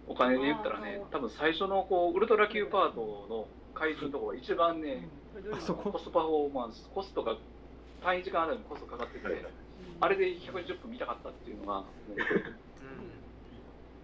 [0.07, 5.09] お金で言ったらね多分最初のこうウルトラ Q パートの回数のところが一番ね
[5.53, 5.93] あそこ？
[5.93, 7.37] コストパフォーマンスコストが
[8.03, 9.27] 単位時間あたりにコストかかってて、
[10.01, 11.85] あれで120分見たかったっていうのが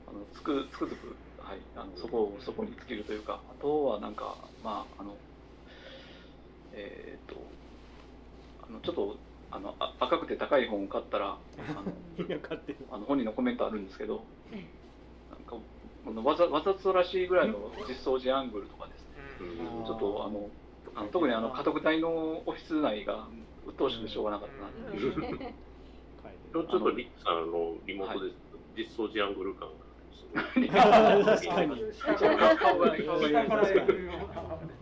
[0.07, 5.17] あのつくつくづく、はい、あのそこそこに尽きるというかあとはなんかまああの
[6.77, 7.43] えーっと
[8.69, 9.17] あのちょっと
[9.51, 11.93] あのあ赤くて高い本を買ったらあの
[12.93, 14.25] あの本人のコメントあるんですけど
[15.31, 15.57] なんか
[16.05, 19.07] このわざわざとらしいぐらいの実装時アングルとかですね。
[19.41, 19.85] うん。
[19.87, 20.51] ちょっとあの
[20.95, 23.27] あの特にあの家督隊のオフィス内が
[23.67, 25.13] 鬱陶しくてしょうがなかったなっていう、
[26.53, 28.31] ちょちょっとリックさんあのリモートで
[28.77, 29.69] 実装時アングル感
[30.39, 31.37] が。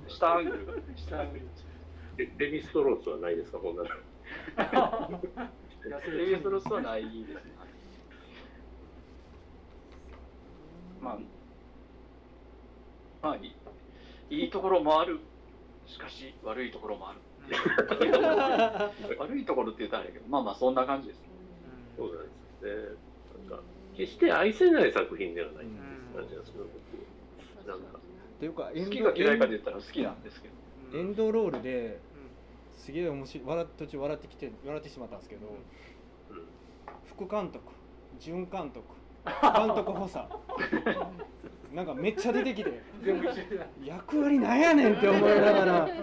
[0.08, 0.68] 下アングル。
[0.96, 1.48] 下アングル
[2.16, 3.88] レレヴィストロースはないですかこんなの
[5.84, 7.40] レビュースロスはないですね。
[11.00, 11.18] まあ、
[13.22, 13.54] まあい
[14.30, 15.20] い、いいところもある。
[15.86, 17.20] しかし、悪いところもある。
[19.18, 21.28] 悪いところって言ったらあれだけど、まあまあ、そんな感じですね。
[21.96, 22.28] そうなんで
[22.60, 22.70] すね
[23.48, 23.62] なんか
[23.96, 25.66] 決して愛せない作品ではない
[26.14, 30.63] 感じなんですけど僕なんかっていうか好きか嫌いかで言ったら好きなんですけど。
[30.94, 31.98] エンドロールで
[32.76, 35.56] すげえ面白い笑っ途中笑ってきて笑ってしまったんですけど、うん。
[37.04, 37.64] 副監督
[38.20, 38.84] 準監督
[39.26, 40.24] 監督補佐。
[41.74, 42.80] なんかめっちゃ出てきて
[43.84, 45.88] 役割なんやねんって思いながら。
[45.88, 45.98] 正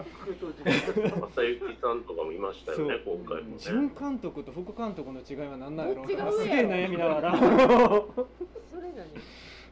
[1.57, 3.57] 幸さんとかもいましたよね今回もね。
[3.57, 7.37] 準監督と副監督の違いは何なんやろうどっちが上すげえ悩みながら。
[7.37, 7.47] それ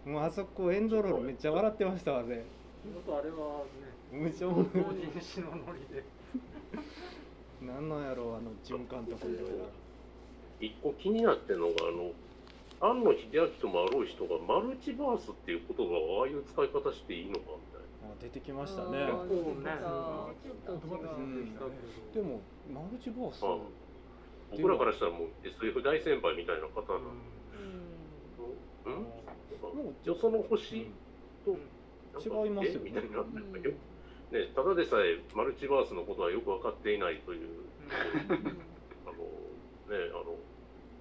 [0.06, 0.14] 何？
[0.14, 2.46] もうあそこエンドロールめっちゃ笑ってましたわね
[2.86, 6.04] あとあれはねめっちゃおもろい同人誌のノリで。
[7.62, 9.66] なんなんやろうあの準監督みたいな。
[10.60, 12.12] 一個気になってるのがあの
[12.82, 18.12] 庵野秀明ともあろう人がマルチバースっていう言葉をああいう使い方していいのかみたいな。
[18.12, 19.04] あ出てきましたね。
[19.04, 19.72] あーこうね。
[22.14, 22.42] でも
[22.74, 23.58] マルチバースあ
[24.52, 27.12] 僕らからしたらもう SF 大先輩みたいな方なの、
[28.86, 28.94] うん。
[28.96, 30.88] もうよその星
[31.46, 31.52] と
[32.20, 32.88] 違いますよね。
[32.88, 32.90] え？
[32.90, 33.72] みたいな、なんかよ
[34.32, 37.50] ね、ただでさえマルチバースのことはよく分かっていないという、
[37.90, 39.26] あの
[39.90, 40.38] ねあの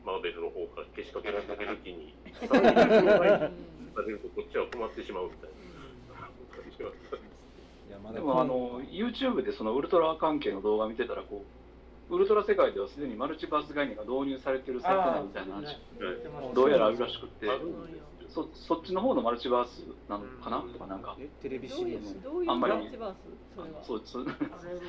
[0.05, 2.15] マーベルの方からけしかけられる気に
[2.49, 5.59] さらに障害されるとこっちは困ってしまうみたいな。
[6.49, 7.39] 感じがあったんです
[7.89, 11.45] いやまだでもあの YouTube でそのウルトラ関係の動画見てたらこ
[12.11, 15.77] うウルトラ世界ではすでにマルチバース概念が導入されてる設定なみたいな話、はい。
[16.55, 17.49] どうやらあるらしくって。
[17.49, 20.61] あるんですよそそっちの方のマルチバースなのかな？
[20.61, 21.17] とかなんか。
[21.19, 22.75] えテレビシリーズどういうあんまり。
[22.75, 23.17] マルチバース？
[23.57, 23.83] それは。
[23.83, 24.23] そうそう。
[24.23, 24.81] あれも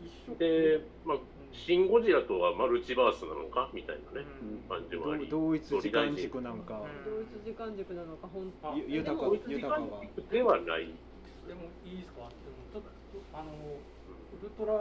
[0.00, 0.36] 一緒。
[0.38, 1.18] で、まあ、
[1.52, 3.68] シン・ゴジラとはマルチバースなのか？
[3.74, 4.68] みたいなね、うん。
[4.68, 6.80] 感じもあり、同一時間軸なんか。
[7.04, 8.78] 同一時間軸なのか本当。
[8.78, 9.86] 豊かでも豊かが
[10.30, 10.94] ではない。
[11.46, 12.30] でもいいですか？
[12.30, 12.90] でもちょっと
[13.34, 14.72] あのウルトラ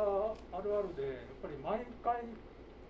[0.57, 2.23] あるあるでやっぱり毎回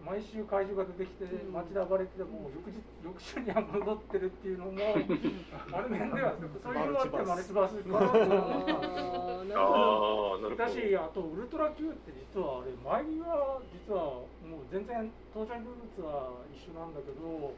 [0.05, 1.53] 毎週怪獣が出てきてうん。
[1.53, 4.71] 街で暴れてても翌日翌週には戻ってるっていうのも
[5.73, 9.45] ある面ではそういうのあってマルチバースかなと。
[9.45, 14.03] 思ったし、あとウルトラ Q って実はあれ、前には実は
[14.45, 17.53] もう全然登場人物は一緒なんだけど、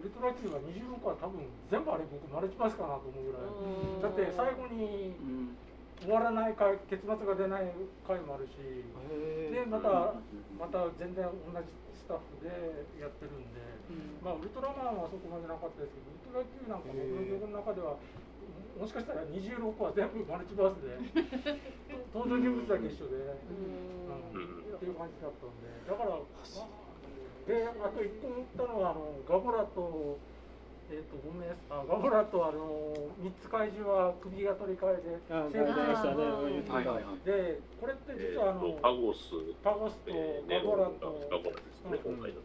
[0.00, 3.42] ウルトラ Q が26は多分全部あれ僕マルチバースかなと思うぐらい。
[4.02, 5.56] だって最後にうん
[6.02, 7.70] 終わらない回、結末が出ない
[8.06, 8.56] 回もあるし、
[9.52, 10.14] で、また、
[10.58, 12.50] また全然同じスタッフで
[13.00, 13.60] やってるんで、
[14.22, 17.96] まあウルトラマンはそこまでなかったですけど、ウルトラ Q なんか僕の記憶の中では、
[18.76, 20.98] もしかしたら26は全部マルチバースで、
[22.12, 23.16] 登場人物だけ一緒で。
[23.16, 24.40] うん。
[24.40, 26.84] うんっていう感じだったんで、だから、まあ
[27.46, 30.18] で、あと一個思ったのは、あのガボラと、
[30.90, 36.24] えっ、と、ごめんあ、ガボラと、あの、三つ怪獣は首が取り替えで、あ生物言ってましたね
[36.68, 37.24] はいはいはい。
[37.24, 39.32] で、これってえ実は、あのーと、パゴス、
[39.64, 42.12] パゴスとガボラと、ガボラですね、うん。
[42.12, 42.44] 今回の。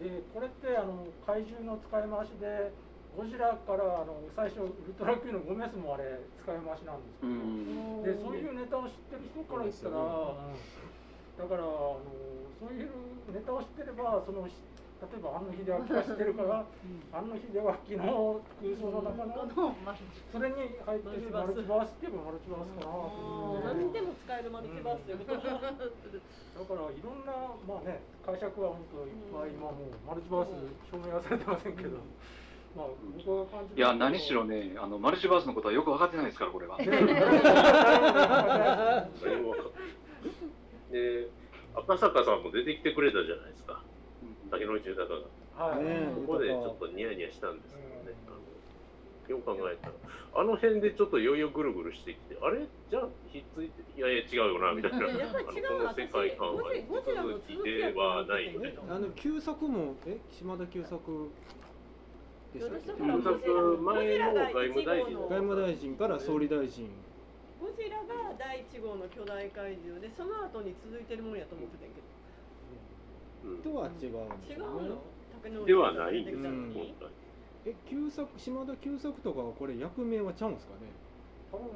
[0.00, 2.72] で、これって、あの、怪獣の使い回しで、
[3.12, 8.02] ゴジラから、あの、最初、ウルトラ Q のゴメスもあれ、使い回しなんですけうど、ん。
[8.02, 10.00] でそういうネタを知ってる人から言ったら、
[11.36, 12.00] だからあの
[12.56, 12.88] そういう
[13.28, 14.56] ネタを知ってればそのし
[14.96, 16.64] 例えば庵野秀明が知ってるから
[17.12, 17.68] 庵野秀明
[18.00, 19.44] の空想の中の
[20.32, 25.68] それに入ってるマルチバースって言えばマルチバースかなと何でも使えるマルチバースということは、だから
[26.88, 27.36] いろんな
[27.68, 30.56] まあね解釈は本当いっぱい今もうマルチバース
[30.88, 32.00] 証明はされてませんけど、
[32.72, 36.78] まあ僕が感じるいや何しろねあのマルチバースのことはよく分かってないですからこれは。
[40.90, 41.28] で、
[41.74, 43.82] 赤坂さんも出てきてくれたじゃないですか、
[44.50, 45.14] 竹野内豊が。
[45.56, 48.36] はい、ねここでちょっとニヤニヤしたんですけどね、あの
[49.32, 49.94] よく考えたら、
[50.36, 52.68] あの辺でちょっといよいよぐるぐるしてきて、あれ？
[52.90, 56.62] じゃあひっついて、いやいや違うよなみたいな、やっぱり違うあのこの世界観は
[57.40, 58.94] 続きではないみたいな。
[58.94, 60.20] あの旧作もえ？
[60.30, 61.00] 島田旧作
[62.52, 63.48] でしたっけ？
[63.48, 66.84] 前の外務大臣外務大臣から総理大臣。
[67.58, 72.15] ゴジラが第1号の巨大怪獣でその後に続いてるもんやと思ってたんやけうん
[73.62, 74.90] とは違うんですよね。
[75.66, 77.10] ではないん出ですよ、てきたのに今回。
[77.66, 80.90] え旧作島田旧作とかはこれ役名はちゃうんですかね？
[81.50, 81.70] 多分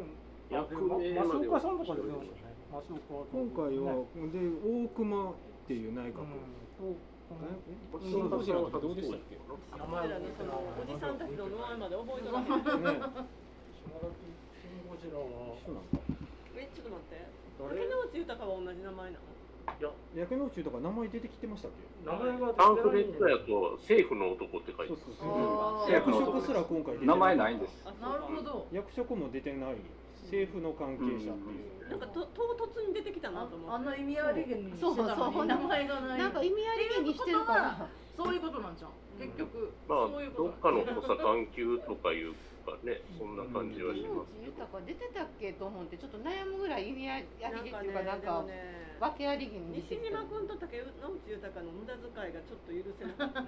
[0.50, 5.34] 役名まではも増岡さんとか出てましたね今回は、で大熊っ
[5.66, 6.98] ていう内閣、うん
[7.30, 7.38] え
[8.02, 9.38] シン・ゴジラってどうでしたっけ？
[9.38, 12.46] 名ゴジラのそのおじさんたちの名前まで覚えとらへん。
[12.50, 12.82] ね島
[14.02, 15.54] 田シン・ゴジラは
[16.58, 17.22] えちょっと待って。
[17.58, 17.86] 誰？
[17.86, 19.22] 竹野内豊は同じ名前なの？
[19.22, 19.39] い
[19.80, 22.06] や焼け野中とか名前出てきてましたっけ？
[22.06, 25.16] 名前がパンフレットやと政府の男って書いてそうる。
[25.18, 25.32] そう
[25.84, 25.92] そう。
[25.92, 27.72] 役職すら今回出て名前ないんです。
[27.84, 28.66] あなるほど。
[28.72, 29.76] 役職も出てない。
[30.30, 33.74] 政府の関係者っていう、なんかと唐突に出てきたなと思って。
[33.74, 35.42] あんな意味ありげにしてそうたのそう。
[35.42, 36.18] に名前がない。
[36.18, 38.90] なんか意味ありげにしてるからそういうことなんじゃん。
[39.18, 42.32] 結局まあ、そういうどっかの補佐官級とかいう
[42.64, 44.52] かね、そんな感じはし野ますけど。
[44.54, 47.26] 内豊出てたっけと思ってちょっと悩むぐらい意味あり
[47.64, 50.92] げっていうかなんかね訳ありげに出て西島君と竹野内
[51.26, 53.42] 豊の無駄遣いがちょっと許せなかった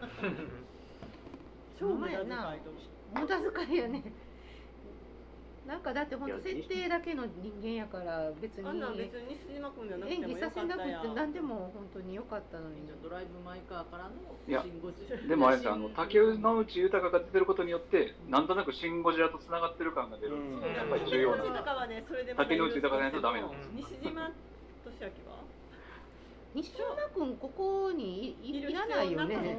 [1.79, 2.73] 超無駄遣いと
[3.21, 3.37] 無駄
[3.69, 4.03] 遣いやね。
[5.67, 8.67] なんかだって本当設定だけの人間やから別に。
[8.67, 12.83] あんなん別に西島君じゃなくて演技もよかったさせなくて何でも本当に良かったのに。
[13.03, 20.61] ドライブ・マイ・カーからのでもあれですよあの竹内豊が出てることによってなんとなくシン・ゴジラとつながってる感が出る、うん。
[20.63, 24.33] やっぱり重要竹野内な豊はねそれで竹野内豊がないとダメなんです西島
[25.03, 25.43] 俊明は？
[26.55, 29.57] 西島君ここにいいらないよね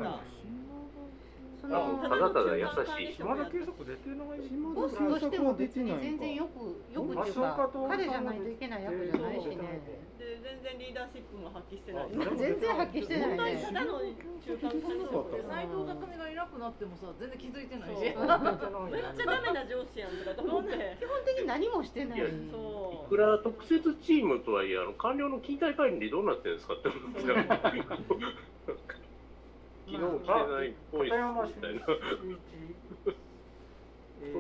[1.64, 3.16] そのただただ優しい。
[3.16, 9.80] 島田久作出てない島ボスとしても別に全然よくよくっていうか彼じゃないといけない役じゃないしね。
[10.20, 12.04] で全然リーダーシップも発揮してない。
[12.04, 13.64] あ全然発揮してないね。
[13.64, 18.02] ただの中間管理職で斎藤匠がいなくなってもさ全然気づいてないし。
[18.04, 21.00] めっちゃダメな上司やんとかと思って。
[21.00, 22.20] 基本的に何もしてない。
[22.20, 22.24] い
[23.08, 27.72] くら特設チームとはいえ、あの官僚の勤怠管理どうなってるんですかって思ってた。
[29.94, 31.82] 昨日来てないっぽいっ片山すみたいな。
[31.86, 32.00] そう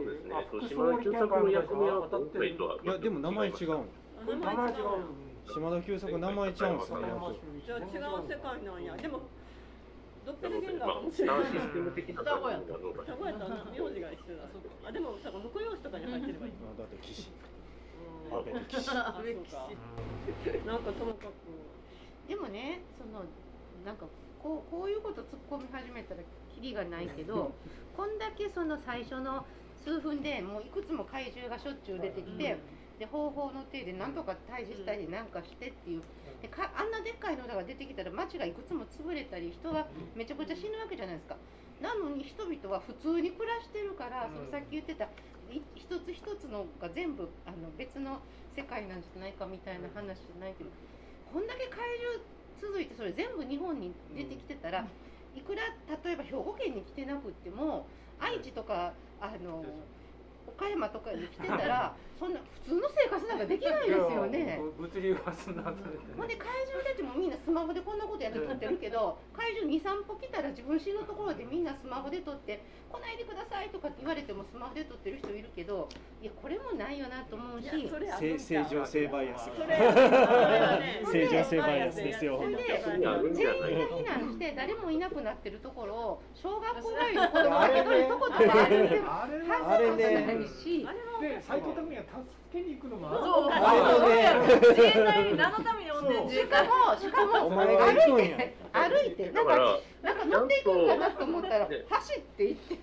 [0.09, 0.33] ですね。
[0.65, 2.77] 島田久作の役目は今回とは。
[2.81, 3.87] いやでも名前違うのう。
[4.33, 4.85] 名前違う
[5.53, 6.97] 島田久作名前ちゃうんすね
[7.67, 7.87] じゃあ違う
[8.25, 8.97] 世界なんや。
[8.97, 9.21] でも
[10.25, 11.37] ドッペルゲンガーもしれない。
[11.37, 12.89] あ、システム的な双子やった名古
[13.29, 14.49] 屋と名字が一緒だ。
[14.87, 16.53] あでもさ婿養子とかに入ってればいい。
[16.63, 17.29] あだって岸
[18.31, 18.35] うん。
[18.41, 19.69] 安倍の岸あそうか。
[20.65, 21.33] なんかともかく。
[22.27, 23.23] でもねその
[23.85, 24.07] なんか
[24.43, 26.21] こうこういうこと突っ込み始めたら
[26.53, 27.55] キリがないけど
[27.95, 29.45] こんだけその最初の
[29.83, 32.55] 数分でもういくつも怪獣がしょっちゅう出てきて、
[32.99, 36.01] で方法の手でなんとか退治したりなんかしてっていう。
[36.41, 41.35] でかあんなでっかいのが出てきたら町がいくつも潰れたり人がめちゃくちゃ死ぬわけじゃないですか。
[41.81, 45.09] なのに人々は普通に暮らしてるから、そのさっき言ってたい
[45.75, 48.19] 一つ一つのが全部あの別の
[48.55, 50.69] 世界なんじゃないかみたいな話じゃないけど
[51.31, 52.23] こんだけ怪獣
[52.63, 54.87] 続いてそれ全部日本に出てきてたら、
[55.35, 55.63] いくら
[56.03, 57.85] 例えば兵庫県に来てなくっても
[58.19, 59.65] 愛知とかあの
[60.47, 64.59] 岡山とかに来てたら そんな普通の生活なんかできないですよね。
[64.77, 75.89] 物流はそんなで怪獣出てもみんなスマホでこんなことやって撮ってるけど怪獣23歩来たら自分死ぬところでみんなスマホで撮って「来ないでください」とかって言われてもスマホで撮ってる人いるけど
[76.21, 77.69] いやこれもないよなと思うし。
[78.19, 79.49] 正正常性バイアス。
[81.11, 82.63] 正常性バイアスですよほんで
[83.33, 89.01] 全員が避難して誰もいなくなってるところを小学校帰りの子供が一人とことかあれ
[89.65, 90.85] あれねないし。
[90.87, 93.49] あれはで斎藤匠が助けに行くのもそう。
[93.51, 98.37] あそうれやろ自衛隊に何のために呼んしか隊もしかもお前が行くんや。
[98.73, 102.77] 歩いてなんかだから、なんか乗っていくんかなと思ったら走って行って。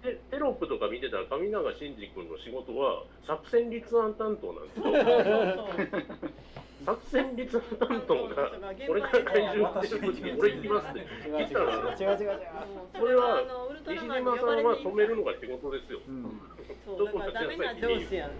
[0.00, 5.68] テテロップとか見てたら、上永真司君の仕事は作戦立案担当なんですよ。
[6.86, 8.48] 作戦立案担当が、
[8.86, 10.00] これから怪獣が出る
[10.40, 12.40] 俺行きますって違う違う言ったら、違う違う違う
[12.96, 13.44] それは
[13.86, 16.00] 西島さんは止めるのが仕事ですよ。
[16.08, 16.40] うん
[16.86, 18.30] そうだからダメな上司やん。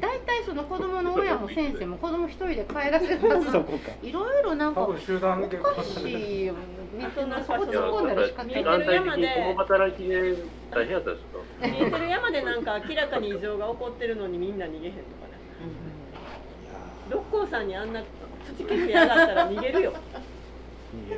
[0.00, 3.92] 大体その子供の親も先生も子供一人で帰らせるはずそこか。
[4.02, 5.56] いろいろなんかお多分集団で。
[5.58, 6.54] かしいよ
[6.92, 10.36] みんなそこ突っ込んだら仕方ない時間帯的に共働きで
[10.70, 11.66] 大変やったでしょ。
[11.66, 15.36] 見えてる山でなんか明らかに異常が起こってるのにみんな逃げへんとかね。
[17.10, 18.02] 六甲山にあんな
[18.58, 19.92] 土煙上がったら逃げるよ。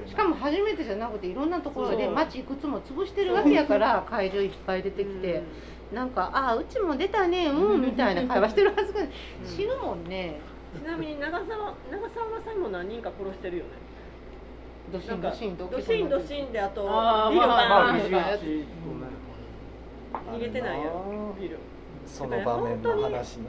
[0.07, 2.14] しかも初めてじゃなくていろんなところでそう。
[2.14, 5.43] 町いくつも潰してるわけやから怪獣いっぱい出てきて
[5.93, 9.01] なんか「ああうちも出たねうん」みたいな会話してるはずが
[9.45, 10.41] 死ぬもんね。
[10.76, 13.70] ちなみに長澤長澤まさみも何人か殺してるよね。
[14.93, 18.16] ドシンドシンとドシンドシンであとビルまあバーンとか。
[20.32, 21.59] 逃げてないやろビル。
[22.07, 23.49] その場面の話ね。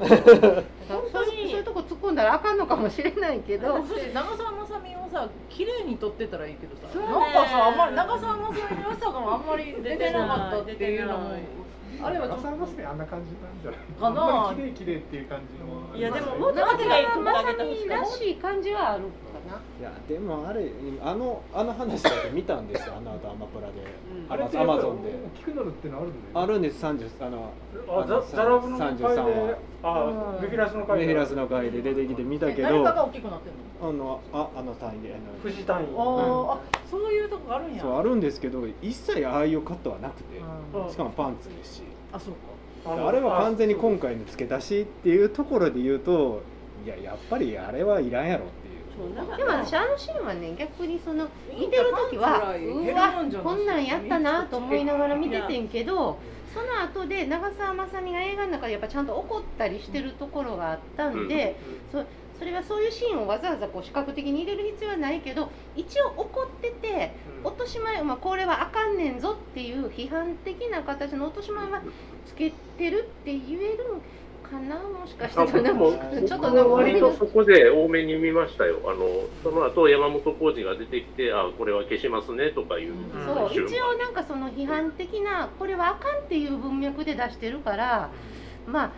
[0.00, 0.08] うん。
[0.08, 1.30] そういう本当に。
[1.30, 3.78] そういうとこ突っ込んだらあかんのかもしれないけど。
[4.14, 7.08] 長澤まさみをさ綺麗に撮ってたらいいけどさ、そうね。
[7.08, 11.30] なんかさあんまり長澤まさみの良さがあんまり出てなかったっていうのも
[12.02, 14.54] あれはちょっ長澤まさみあんな感じなんじゃないかな。
[14.54, 15.96] 綺麗綺麗っていう感じの。
[15.96, 19.04] いやでももっと長綺麗に撮って澤まさあげてほしみからっしい感じはある。
[19.04, 19.08] か
[19.46, 19.60] な。
[19.78, 20.70] いやでもあれ
[21.02, 22.94] あのあの話だけ見たんですよ。
[22.96, 23.74] あの後アマプラで、
[24.26, 24.32] うん。
[24.32, 25.10] あれアマゾンで。
[25.10, 26.30] 大きくなるってのあるんだよね。
[26.34, 26.84] あるんです。
[26.84, 27.52] 30あの
[27.88, 31.06] あザザラブの会33で話あメフィラスの会で。
[31.06, 32.62] メフィラスの回で出てきて見たけど。
[32.62, 33.88] 誰かが大きくなってんの？
[33.88, 35.14] あのああの単位で。
[35.14, 35.86] あの藤単位。
[35.96, 36.60] あーあ
[36.90, 37.82] そういうとこがあるんや。
[37.82, 40.38] そうあるんですけど一切ああいうカットはなくて、
[40.74, 40.90] うん。
[40.90, 41.82] しかもパンツですし。
[42.12, 42.48] あそうか。
[42.96, 46.42] のあれは完全に今回の付け出しっていうところで言うと
[46.86, 48.67] いややっぱりあれはいらんやろって
[49.36, 56.18] でも私あのシーンはね逆にその見てる時はうわこんなんやったなと思いながら見ててんけど
[56.52, 61.56] その後で長澤まさみが映画の中でやっぱちゃんと怒ったりしてるところがあったんで、
[61.92, 62.04] そ
[62.38, 71.82] それはそういうシーンをわざわざこう視覚的に入れる必要はないけど一応怒ってて落とし前、まあ、これはあかんねんぞっていう批判的な形の落とし前は
[72.26, 74.00] つけてるって言えるの
[74.50, 74.76] かな？
[74.76, 78.80] もしかしたらなんあ僕もかちょっと割とそこで多めに見ましたよ。
[78.86, 79.06] あの
[79.42, 82.94] その後山本浩二が出てきて、あこれは消しますねとかいう。
[83.26, 88.10] そう瞬間一応なんかその批判的なこれはあかんっていう文脈で出してるから
[88.66, 88.92] まあ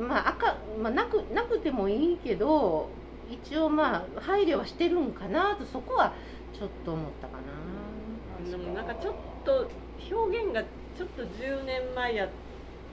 [0.00, 2.88] まああか、まあ、なくなくてもいいけど
[3.30, 6.14] 一応まあ配慮はしてるんかなとそこは
[6.52, 8.50] ちょっと思ったかな。
[8.50, 9.14] でもなんかちょっ
[9.44, 9.68] と
[10.10, 12.28] 表現がちょっと10年前や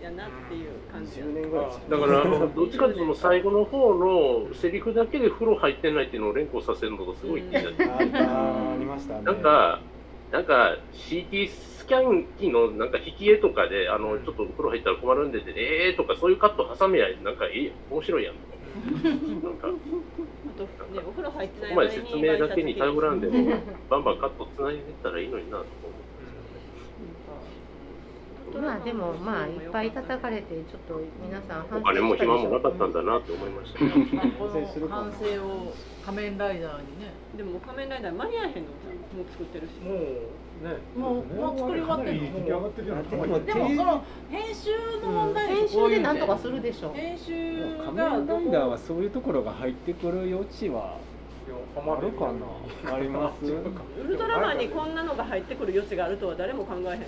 [0.03, 7.83] やなっていう感じや10年ぐらいですだからどっちかというとその最後の方のセリフだけで風呂入ってないっていうのを連呼させるのがすごい気になって。
[7.83, 9.81] あったありましたねなんか、
[10.31, 18.53] なんか CT スキャン機のなんか引き絵とかで、あのちょっと風呂入ったら困るんでって、えーとかそういうカット挟めや、なんかいい面白いやんとか。
[18.73, 19.71] なんか、あ
[20.57, 23.55] とねお風呂入ってないここまで説明だけに頼らんでうんも、
[23.89, 26.02] バンバンカットつないでいったらいいのになと思う。
[28.61, 34.07] まあでもまあいっぱい叩かれてちょっと皆さんお金も暇もなかったんだなって思いましたね。
[34.13, 35.73] まあこの反省を
[36.05, 37.13] 仮面ライダーにね。
[37.35, 39.73] でも仮面ライダー間に合えへんのもう作ってるし。
[39.81, 39.97] もう
[40.63, 44.69] ねもうもう作り終わってるようなでもでもその編集
[45.01, 46.93] の問題編集でなんとかするるでしょ。
[46.93, 47.33] 編集
[47.85, 50.97] 仮が面ライダーはそういうところが入ってくる余地は
[51.75, 52.31] あるか
[52.85, 52.93] な。
[52.93, 53.45] あります。
[53.51, 57.03] ウルトラマンにこんなのが入ってくる余地があるとは誰も考えへんかったよ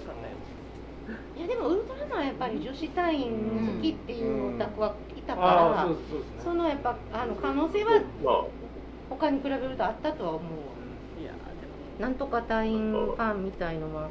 [1.35, 5.87] いやでもウルトラマンはやっぱり女子隊員好きっていうオタクはいたから、
[6.41, 7.91] そのやっぱあの可能性は
[8.23, 8.43] まあ、
[9.09, 11.31] 他に比べるとあったとは思ういや
[11.97, 14.09] でなんとか隊員ファンみたいのは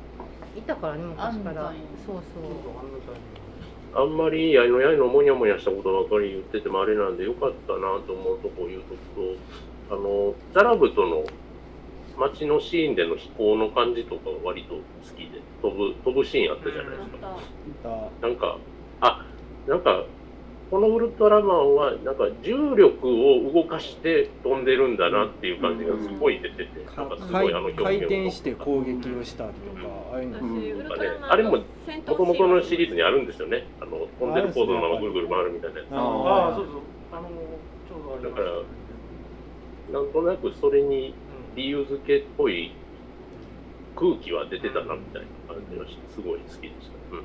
[0.57, 1.72] いたからね昔から
[2.07, 2.45] そうそう。
[3.97, 11.22] あんまりやいのやいのもにゃもにゃしたことばかり言っててもあれなんでよかったなと思うとこを言うとくと、あの、ザラブトの
[12.16, 14.83] 街のシーンでの飛行の感じとかは割と好
[15.14, 17.39] きで、飛ぶ、飛ぶシーンあったじゃないですか。
[18.21, 18.59] だなんか、
[19.01, 19.25] あ、
[19.67, 20.05] なんか、
[20.71, 31.62] このウルトラマンは、なんか重力を動かして飛んでるんだなっていう感じがすごい出てて、なんかすごいあの表現を回転して攻撃をしたりとかああいうの私ウルトラマンあれもも
[32.05, 33.67] ともとのシリーズににあるんですよね。
[33.81, 35.81] あの、飛んでるポーズのままぐるぐる回るみたいな。
[35.81, 35.89] やつ。
[35.93, 36.75] ああそうそう。
[37.12, 38.85] あのちょうどありましたね
[39.93, 41.15] なんとなくそれに
[41.55, 42.73] 理由付けっぽい
[43.95, 46.99] 空気は出てたなみたいな感じがして、すごい好きでした。
[47.15, 47.25] うん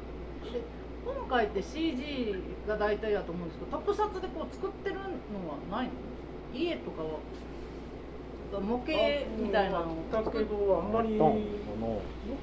[1.06, 2.36] 今回って CG
[2.68, 5.02] が大体だと思うんですけど特撮でこう作ってるの
[5.50, 5.94] はないの？
[6.54, 7.20] 家とかは？
[8.60, 8.92] 模型
[9.38, 10.92] みたいなのをだけどあん。
[10.92, 11.42] まり模ァン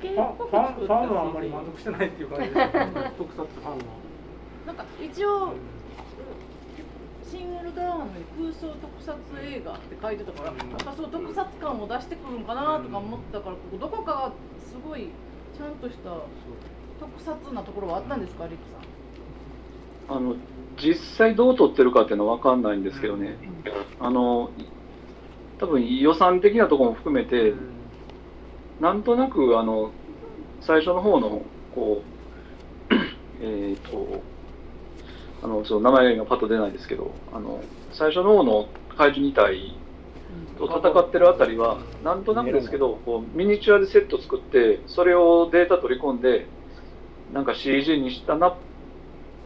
[0.01, 2.55] フ型っぽく作ったァンファンはあんまり満足してないっていう感じで
[3.19, 3.79] 特撮ファンは
[4.67, 5.53] なんか一応
[7.29, 10.69] シン・ウルトラマンの空想特撮映画って書いてたから、なん。
[10.79, 14.33] かそう特撮感を出してくるんかなとか思ったから、ここどこかが
[14.63, 15.09] すごい
[15.57, 16.11] ちゃんとした
[17.01, 18.63] 特撮なところはあったんですか、リク
[20.09, 20.17] さん？
[20.19, 20.37] あの
[20.81, 23.39] 実際どう撮ってるかっていうのは分かんないんですけどね、
[23.99, 24.51] あの
[25.59, 27.55] 多分予算的なところも含めて、
[28.81, 29.93] なんとなくあの
[30.61, 31.43] 最初の方の
[31.75, 32.03] こ
[32.91, 32.95] う
[33.43, 34.23] えっと
[35.43, 39.77] あのちょっと名前が今パッと出ないですけどあの最初の方の怪獣2体
[40.59, 46.47] と戦ってるあたりはなんとなくですけどこうミニチュアでセット作ってそれをデータ取り込んで
[47.33, 48.55] なんか CG にしたなっ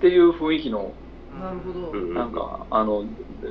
[0.00, 0.92] ていう雰囲気の
[1.38, 1.90] なるほど。
[1.92, 3.04] うんなんかあの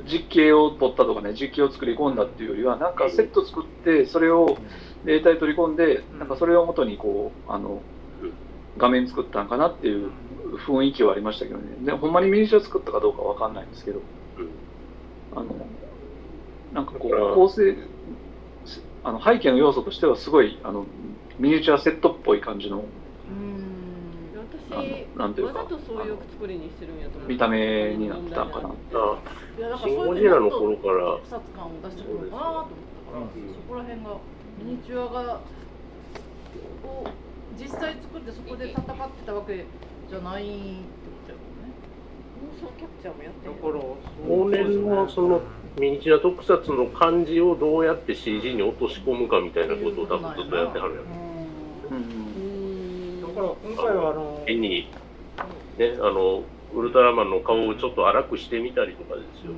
[0.04, 4.58] 実景を撮ったとかね実景を作り込んだっていうよりはなんかセット作ってそれを
[5.04, 7.82] データに取り込んでなんかそれをもとにこうあの
[8.76, 10.10] 画面作ったんかなっていう
[10.66, 11.76] 雰囲気はありましたけどね。
[11.84, 14.00] でほんまにミニチュア作ったかどうかわかんないんですけど。
[15.32, 15.66] あの
[16.72, 17.76] なんかこう構成
[19.02, 20.86] あの背景の要素としてはすごいあの
[21.38, 22.84] ミニチュアセットっぽい感じの
[24.70, 29.18] 私なんていうかわざとそういう作りにしてるんやと思う見た目になってたんかなあ
[29.58, 31.18] いやだかシン・ゴジラの頃から。
[31.18, 32.64] 特撮感を出してくるのかなと思っ
[33.06, 33.54] たから、うん。
[33.54, 34.16] そこら辺が
[34.58, 35.40] ミニチュアが
[36.84, 37.06] を
[37.58, 39.66] 実際作ってそこで戦ってたわけ
[40.08, 40.54] じゃないって
[41.04, 41.74] ことだよね。
[42.40, 43.72] モーションキャプチャーもやってだるよ。
[43.72, 43.84] から
[44.34, 45.42] 往年のその
[45.78, 51.00] ミニチュア特撮の感じをどうやって CG に落とし込むかみたいなことを多分ずっとやってはるや
[51.90, 51.96] うん。
[51.96, 53.22] うん。
[53.22, 54.88] だから今回はあの変に、
[55.78, 56.42] ね、あの
[56.74, 59.56] ウルトラマンの顔をちょっと荒くしてみたりとかですよ、うん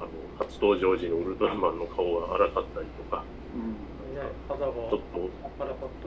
[0.00, 0.08] あの
[0.38, 3.22] 初登場時のウルトラマンの顔が荒かったりとか。
[3.54, 4.16] うん。
[4.16, 5.00] ね肌がちょっ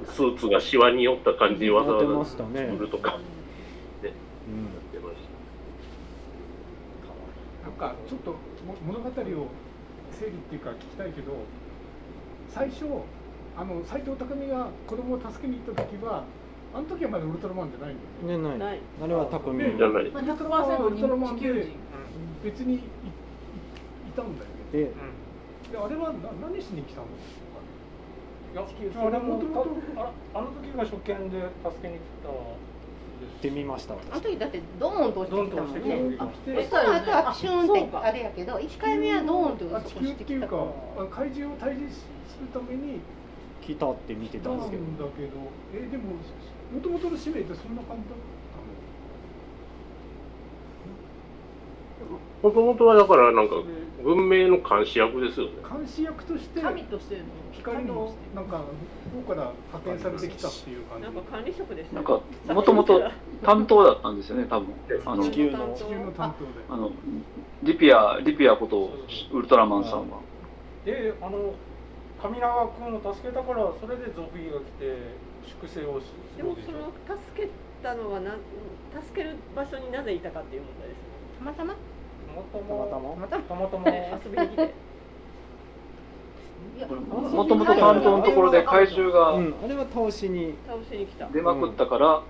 [0.05, 2.43] とスーツがシワに寄った感じにわざわざ作
[2.80, 3.11] るとか。
[3.11, 3.21] やうん。
[3.21, 3.30] っ
[4.91, 5.17] てまし
[7.63, 8.38] なんかちょっとも
[8.86, 9.11] 物語を
[10.11, 11.34] 整理っていうか聞きたいけど
[12.49, 12.86] 最初
[13.57, 16.24] あの斎藤工が子供を助けに行った時は
[16.74, 17.97] あの時はまだウルトラマンじゃないん
[18.28, 18.43] だよね。
[18.43, 18.59] ねない。
[18.59, 18.80] ない。
[19.03, 20.09] あれは匠でじゃない。
[20.09, 21.70] まあ100%人地球人。
[22.43, 22.82] 別にいいい
[24.16, 24.55] たんだよね。
[24.72, 24.80] で
[25.72, 27.07] であれはな何しに来たの？
[28.53, 32.57] いやあれもともとああの時が初見で助けに来た行
[33.24, 36.15] ってみましたあの私時だってドーンと落ちてきたもんね。
[36.19, 40.63] あ来てえその後はシューンってあれやけど1回目はドーンとあ落地球っていうかちてきたから。
[41.03, 42.05] あ怪獣を退治す
[42.41, 42.99] るために
[43.61, 44.84] 来たって見て来たんですけど。
[45.15, 45.30] けど
[45.74, 46.03] えでも
[46.74, 47.76] もともとの使命ってそん。
[47.76, 48.17] な感じだっ
[52.41, 53.47] たもともとはだからなん。
[53.47, 53.55] か
[54.04, 55.54] 文明の監視役ですよね。
[55.64, 57.24] の監視役として神としての
[57.54, 58.58] 光のなんか
[59.16, 61.04] 向こうから派遣されてきたっていう感じ。
[61.06, 61.95] なんか管理職でした。
[61.95, 62.22] なんか
[62.54, 63.01] もともと
[63.41, 64.76] 担当だったんですよね多分。
[65.06, 66.45] あの地球の地球の担当。
[66.45, 66.51] で。
[66.70, 66.91] あの
[67.64, 68.91] リピアリピアこと
[69.32, 70.20] ウルトラマンさんは。
[70.84, 71.56] であの
[72.22, 74.97] 上永君を助けたからそれでゾフィーが来て
[75.47, 77.49] 粛清をしでもその助け
[77.82, 78.36] たのはな
[79.01, 81.04] 助ける場所になぜいたかっていう問題ですね。
[81.39, 81.93] たまたま？
[82.52, 83.28] たまたま？
[83.28, 83.90] たまたま？
[83.90, 84.74] 遊びに来て。
[87.36, 90.56] もともと担当のところで怪獣がうん、あれは倒しに。
[90.68, 91.28] 倒しに来た。
[91.30, 92.24] 出まくったから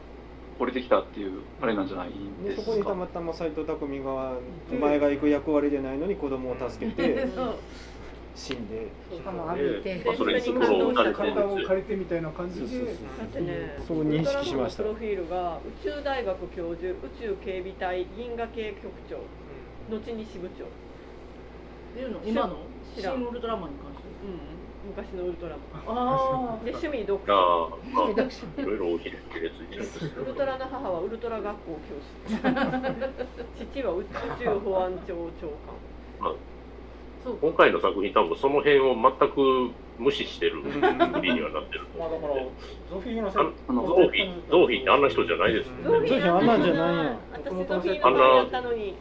[0.60, 2.10] 降りてきたっていうあれなんじゃない？
[2.44, 2.66] でですか。
[2.66, 4.34] そこにたまたま斎藤工が
[4.72, 7.28] お前が行く役割でないのに子供を助けて
[8.36, 8.88] 死んで。
[9.12, 12.68] しかも浴びて体を借りてみたいな感じで
[13.88, 14.04] そう。
[14.04, 19.18] 認識しましたプロフィールが宇宙大学教授、宇宙警備隊銀河系局長、
[19.90, 20.68] 後に支部長、っ
[21.96, 22.58] ていうの今の？
[22.96, 23.16] 知らん。
[23.16, 24.04] 新ウルトラマンに関して。
[24.24, 25.84] うん、昔のウルトラマ。
[25.88, 26.66] あン。
[26.66, 27.34] で、趣味読あ書。
[27.34, 31.96] あ、まあ、いろいろおひれついてるんですけどウルトラの母はウルトラ学校教
[32.30, 32.38] 師。
[33.72, 34.06] 父は宇
[34.40, 35.76] 宙保安庁長官。
[36.20, 36.34] まあ、
[37.24, 45.84] そう今回の作品多分その辺を全く無視してる作りにはなってるとまあだから思うんでゾフィーのせあのゾーフィーゾーフィーってあんな人じゃないですもんね。
[45.84, 48.96] ゾーフィーあんなんじゃないや私ゾフィーの前やったのに、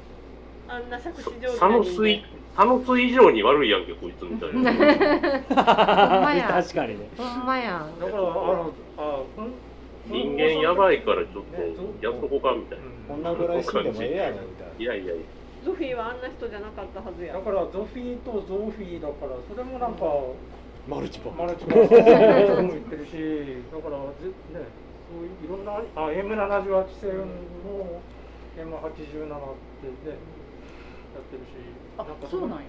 [0.72, 2.24] あんな杓子定規サノスイ
[2.56, 4.72] サノス以上に悪いやんけこいつみたいな。
[4.72, 6.48] ほんまや。
[6.48, 7.08] 確かにね。
[7.16, 7.86] ほんまや。
[8.00, 9.20] だからあのあ
[10.06, 12.84] 人間やばいからちょっとやっとこうかみたいな。
[13.08, 15.22] こんなぐらい死んでもええやろみたいいやいやいや。
[15.64, 17.34] ゾフィーはあんな人じゃなかったはずや。
[17.34, 17.40] だ。
[17.40, 21.86] からゾフィーとゾーフィーだからそれもなんかなマルチパマルチバー
[22.56, 23.12] スも言ってるし
[23.70, 24.66] だからぜね
[25.06, 27.16] そういういろんなあ M78 戦
[27.62, 28.02] も
[28.58, 30.18] M87 ってね
[31.14, 31.52] やってるし
[31.98, 32.64] あなんかそうなんや。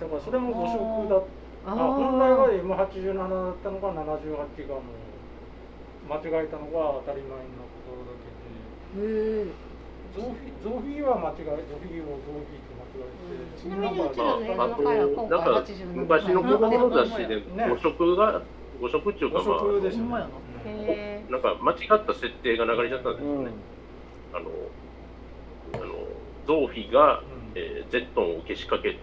[0.00, 1.16] だからそれも誤色だ
[1.66, 3.70] ああ本来はー M87 だった。
[3.70, 8.28] のが78がもう間違えたのが当たり前になっただけ
[9.00, 9.52] でへえ
[10.14, 10.24] ゾー。
[10.24, 13.16] フィゾーフィーは間違えゾフィーをゾーフィーと間違え
[13.56, 18.42] てちなみにうちまらの映画あ、あとの回は今回なんか87昔の子供雑誌でね誤色が
[18.80, 20.28] 誤色っていうか誤まあ色ですよほんまや
[21.30, 23.50] なんか間違った設定が流れちゃったんですよね、
[24.34, 24.50] あの
[26.46, 27.22] ゾーフィが、
[27.54, 28.98] えーゼットンをけしかけて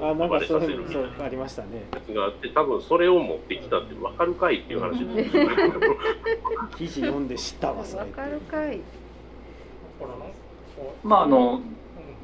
[0.00, 1.68] あなんかそう暴れさせるみたいそうなありましたね。
[1.92, 5.30] やつがあって多分それを持ってきたって分かるかいっていう話なんで。
[5.30, 5.48] すよ
[6.76, 8.80] 記事読んで知ったわえそれわかるかい。
[11.02, 11.62] まああのうん。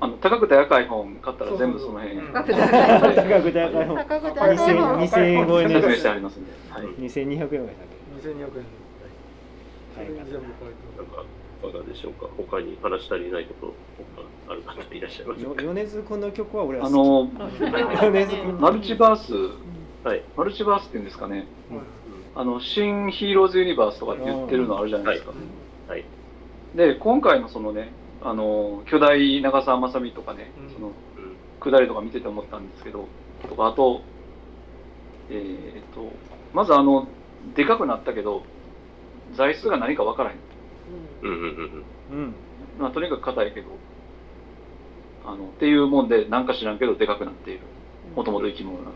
[0.03, 2.19] あの高くて赤い本買ったら全部その辺。
[2.19, 2.33] うん。
[2.33, 3.97] 高くて赤い高くて赤い本。
[3.97, 6.41] 高くて赤い2000本2000円超えの説明やしてあります。
[6.41, 6.45] ん。
[6.45, 7.73] で、はい、2200円ぐらいだ
[8.21, 8.49] 2200円
[9.95, 11.25] それに全部書いてなんか
[11.69, 12.27] いかがでしょうか？
[12.37, 13.75] 他に話し足りないこと？
[14.17, 17.31] 他ある方いらっしゃいます米津君の曲は俺はあ好き。
[17.31, 18.61] の米津君。
[18.61, 19.33] マルチバース。
[20.05, 20.23] はい。
[20.37, 21.47] マルチバースっていうんですかね。
[21.71, 21.81] うん。
[22.35, 25.33] あの新ヒーローズユニバースとかって言ってるのあるじゃないですか、
[25.87, 26.05] はい。
[26.75, 27.93] で今回のそのね
[28.23, 30.75] あの巨大長澤まさみとかね、うん。
[30.75, 30.93] そのうん
[31.61, 33.07] 下りとか見てて思ったんですけど
[33.49, 34.03] とかあと
[35.31, 36.11] えー、と
[36.53, 37.07] まずあの
[37.55, 38.43] でかくなったけど
[39.35, 40.37] 材質が何かわからへん
[41.23, 42.19] うんうんうん。
[42.19, 42.35] うん。
[42.81, 43.69] まあ、とにかく硬いけど
[45.33, 47.61] あのっていうもんでなんか知らんけどでかくなっている。
[48.17, 48.91] もともと生き物なんで。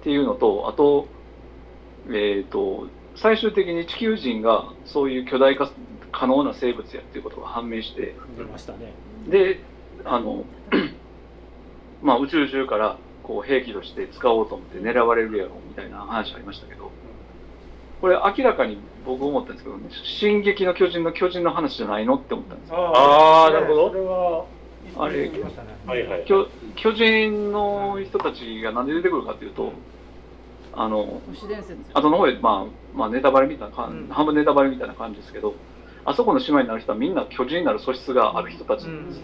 [0.00, 1.08] っていうのとあと
[2.08, 5.70] えっ、と最終的に地球人がそういう巨大化
[6.12, 8.92] 可能な生物やっていうことが判明して出ましたね。
[9.28, 9.60] で
[10.04, 10.44] あの
[12.02, 16.90] まあ宇宙中からこう兵器として使おうと思って狙われるやろみたいな話ありましたけど
[18.00, 19.88] これ明らかに僕思ったんですけどね
[20.20, 22.92] 「進撃の巨人」の巨人の話じゃないのって思ったんですよ。
[22.96, 23.88] あーなるほど。
[23.90, 24.46] それは
[24.96, 26.06] あれ言いましたねはい。
[26.06, 29.72] はい巨巨人の人たちがなんで出てくるかっていうと
[30.72, 31.78] あの都市伝説。
[31.92, 34.08] 後の方で、まあ、まあネタバレみたいな感うん。
[34.08, 35.54] 半分ネタバレみたいな感じですけど
[36.04, 38.84] あそこの島になる人はみんな巨人になる素質がある人たち。
[38.84, 39.08] なん。
[39.08, 39.20] です、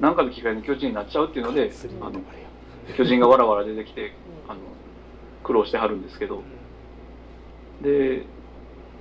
[0.00, 1.70] なんかの機会に巨人になっちゃうっていうので
[2.00, 2.20] あの
[2.96, 4.12] 巨人がわらわら出てきて
[4.48, 4.60] あの
[5.44, 6.42] 苦労してはるんですけど。
[7.82, 8.24] で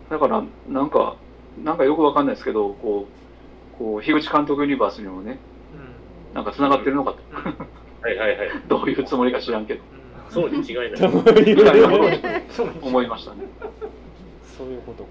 [0.10, 1.16] だからなんか
[1.64, 3.08] なんかよくわかんないですけどこ
[3.76, 5.40] うこう樋口監督ユニバースにもね
[6.34, 7.18] なんか繋がってるのかと。
[8.02, 8.50] はいはいはい。
[8.68, 9.82] どういうつもりか知らんけど。
[10.30, 10.88] そうに違いない。
[12.82, 13.40] 思いましたね。
[14.58, 15.10] そういうことか。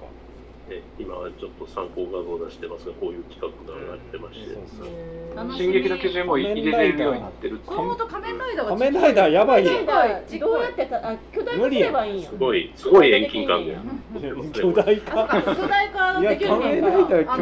[0.70, 5.58] ね今はちょっと参考画像を出してますがこういう企画が上がってまして。
[5.58, 7.70] 進撃の巨人も入れれるようになってるって。
[7.70, 9.72] いう熊本仮面ライダーは仮面ライダーやばいよ。
[10.40, 12.28] どうやってたあ巨大化すればいいんや。
[12.30, 13.76] すごいすごい遠近感で。
[14.54, 17.34] 巨大あ化巨大化いやできる仮面ライダー巨大化。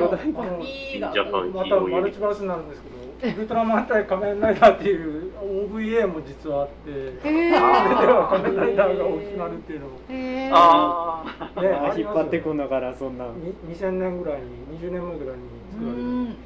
[1.12, 4.96] ジャパンまたマルチバースになるんですけどウルトラマン対仮面ライダーってい
[5.28, 9.90] う OVA も実はあってそれでへは仮面ライダーが大きくなるっていうのを。
[10.08, 10.16] えへ
[10.46, 13.26] えああねあ引っ張ってくんんだからそんな。
[13.26, 16.02] に2000年ぐらいに20年前ぐらいにう作られた。
[16.02, 16.36] ん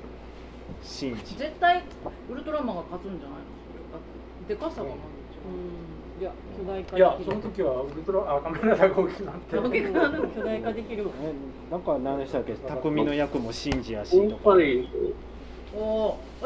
[0.82, 1.82] 神事絶対
[2.30, 4.48] ウルトラマンが勝つんじゃないの？
[4.48, 4.98] でかさがまず
[5.36, 7.32] 違ういや巨大化いやできる。
[7.32, 9.58] その時はウルトラあ仮面ライダーが大きくなって。
[9.58, 11.32] 大きくなる巨大化できるもんえ
[11.70, 12.54] なんか何でしたっけ？
[12.54, 14.42] 匠の役もシンジやし今とか。
[14.54, 15.14] 回、おーえ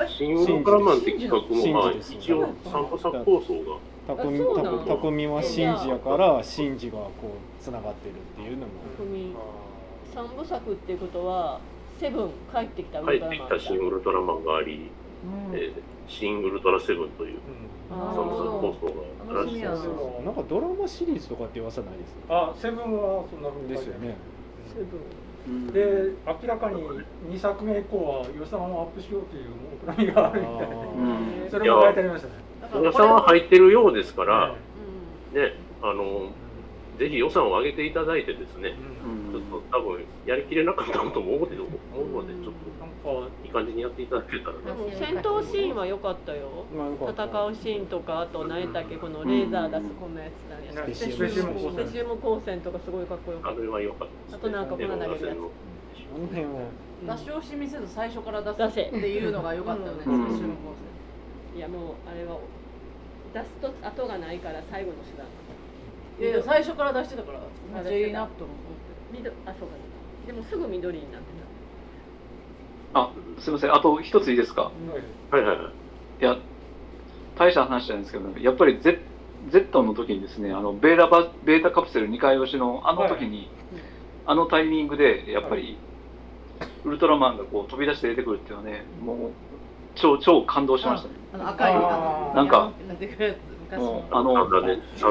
[0.09, 8.72] 新ウルトラマンって企画も、まあ、シンジです一応、三部作構想が、匠あそうなのた匠はシンジやからシンジがこうつながってるっていうのも。
[8.97, 9.35] 組
[10.14, 11.61] 三部作っていうことは
[11.99, 14.91] セブン帰ってきたウ帰ってきルトラマンた新ウルトラマンがあり、
[15.51, 15.55] うん。
[15.55, 15.72] えー
[16.09, 17.41] 新ウルトラセブンという
[17.91, 19.74] あ三部作構想があるらしい楽しみやな。
[19.74, 20.22] ですよ。
[20.24, 20.31] な。
[20.31, 20.35] ん。
[20.35, 24.16] かドラマシリーズとかって噂ないですあセブンはそんなふうにですよね。
[24.72, 25.26] セブン
[25.73, 26.83] で明らかに
[27.31, 30.75] 2作目以降は予算をアップしようという目論みがあるみたいで。
[30.75, 31.51] うん。
[31.51, 32.85] それも書いてありましたね。
[32.85, 34.55] 予算は入ってるようですかはら
[35.33, 36.31] い、ね、あの、
[36.99, 38.75] ぜひ予算を上げていただいてですね、
[39.05, 39.33] うん。
[39.33, 41.67] ちょっと多分やりきれなかったことも思うので、ちょっ
[42.81, 44.55] なんかといい感じにやっていただけたら
[44.99, 46.65] 戦闘シーンは良かったよ。
[46.73, 52.61] 戦うシーンとかあと何やっけこのレーザー出すこのやつシスペシウム光線。
[52.61, 54.37] とかすごいかっこよかっあれは良かったです、ね。
[54.37, 55.21] あとなんか粉投げるやつ
[57.07, 60.75] 出し惜しみせず最初から出せっていうのが良かったよね、シウム構
[61.55, 62.39] いやもうあれは
[63.35, 65.27] 出すと後がないから最後の手段。
[65.27, 65.46] 成
[66.19, 67.41] いやいや最初から出してたから
[67.75, 68.53] めっちゃいいなと思
[69.12, 69.35] 緑。
[69.45, 69.75] あそうか。
[70.27, 71.27] でもすぐ緑になって
[72.95, 73.75] あすみません。
[73.75, 74.71] あと一ついいですか？
[75.31, 75.71] はいはいは
[76.21, 76.23] い。
[76.23, 76.39] いや
[77.37, 78.99] 大した話じゃないんですけどやっぱり Z,
[79.51, 83.51] Z の時にですねあのベータバベータカプセル2回押しのあの時に、
[84.25, 85.77] あのタイミングでやっぱり、
[86.85, 89.31] ウルトラマンがこう飛び出して出てくるっていうのはねもう
[89.95, 91.14] 超超感動しましたね。
[91.35, 92.73] うあの赤いなんか
[94.12, 94.39] あの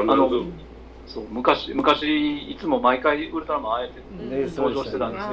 [0.10, 0.65] あの。
[1.08, 4.02] そう昔昔いつも毎回ウルトラマンあえて
[4.56, 5.28] 登場してたんです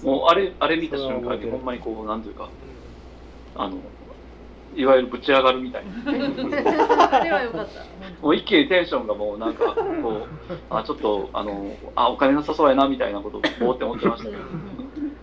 [0.00, 2.48] けど、もうあれあれ見た瞬間にほんまにこうなんていうか
[3.56, 3.78] あの
[4.74, 7.10] いわゆるぶち上がるみたいな。
[7.10, 7.80] あれは良かった。
[8.22, 10.28] もう一気にテンションがもうなんかこう
[10.70, 14.42] あちょっとあのあお金なさそうやなみたいなことをぼーって思ってましたけど。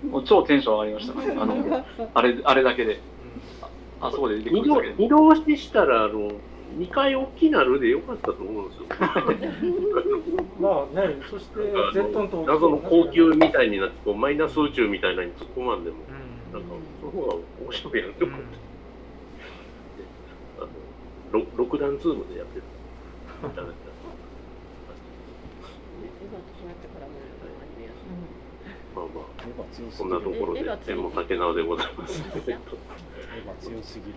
[0.10, 1.36] もう超テンション上がりましたね。
[1.40, 3.00] あのあれあれだけで。
[4.02, 5.04] ああそこで出てく二度るだけで。
[5.04, 6.30] 二度押ししたら、あの、
[6.78, 8.86] 2回大きなるでよかったと思うんですよ。
[10.60, 18.46] まあねそしてなんかあ Z ののと謎の高級みたいになって、こうマイナス宇宙みたいなのに突っ込まんでも、うんなんか、その方が面白いやんって思って。
[20.60, 22.64] あのろ六段ズームでやってる。
[28.96, 29.26] まあまあ、
[29.92, 32.22] そんぎるなところで絵が、強い天も竹縄でございます。
[32.22, 34.14] 強すぎる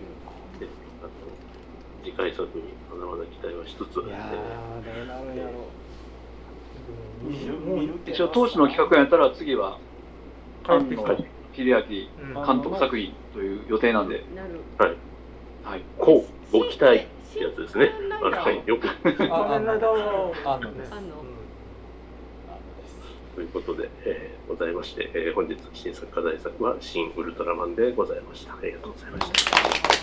[2.07, 3.99] 次回作にまだまだ期待はしつつ、
[8.09, 9.77] 一応当時の企画やったら次は
[10.65, 11.11] 帰ってきた。
[11.11, 12.45] 庵野秀明うん。
[12.45, 14.61] 監督作品という予定なんで、なる。
[14.77, 14.95] はい、
[15.63, 17.91] はい、こうご期待ってやつですね。
[18.21, 18.87] はい、よく。
[19.33, 20.93] あのです。
[20.93, 21.25] あの。
[23.35, 28.53] ということで、えーございまして、えー本日新作課題作は新ウルトラマンでございました。
[28.53, 29.96] ありがとうございました。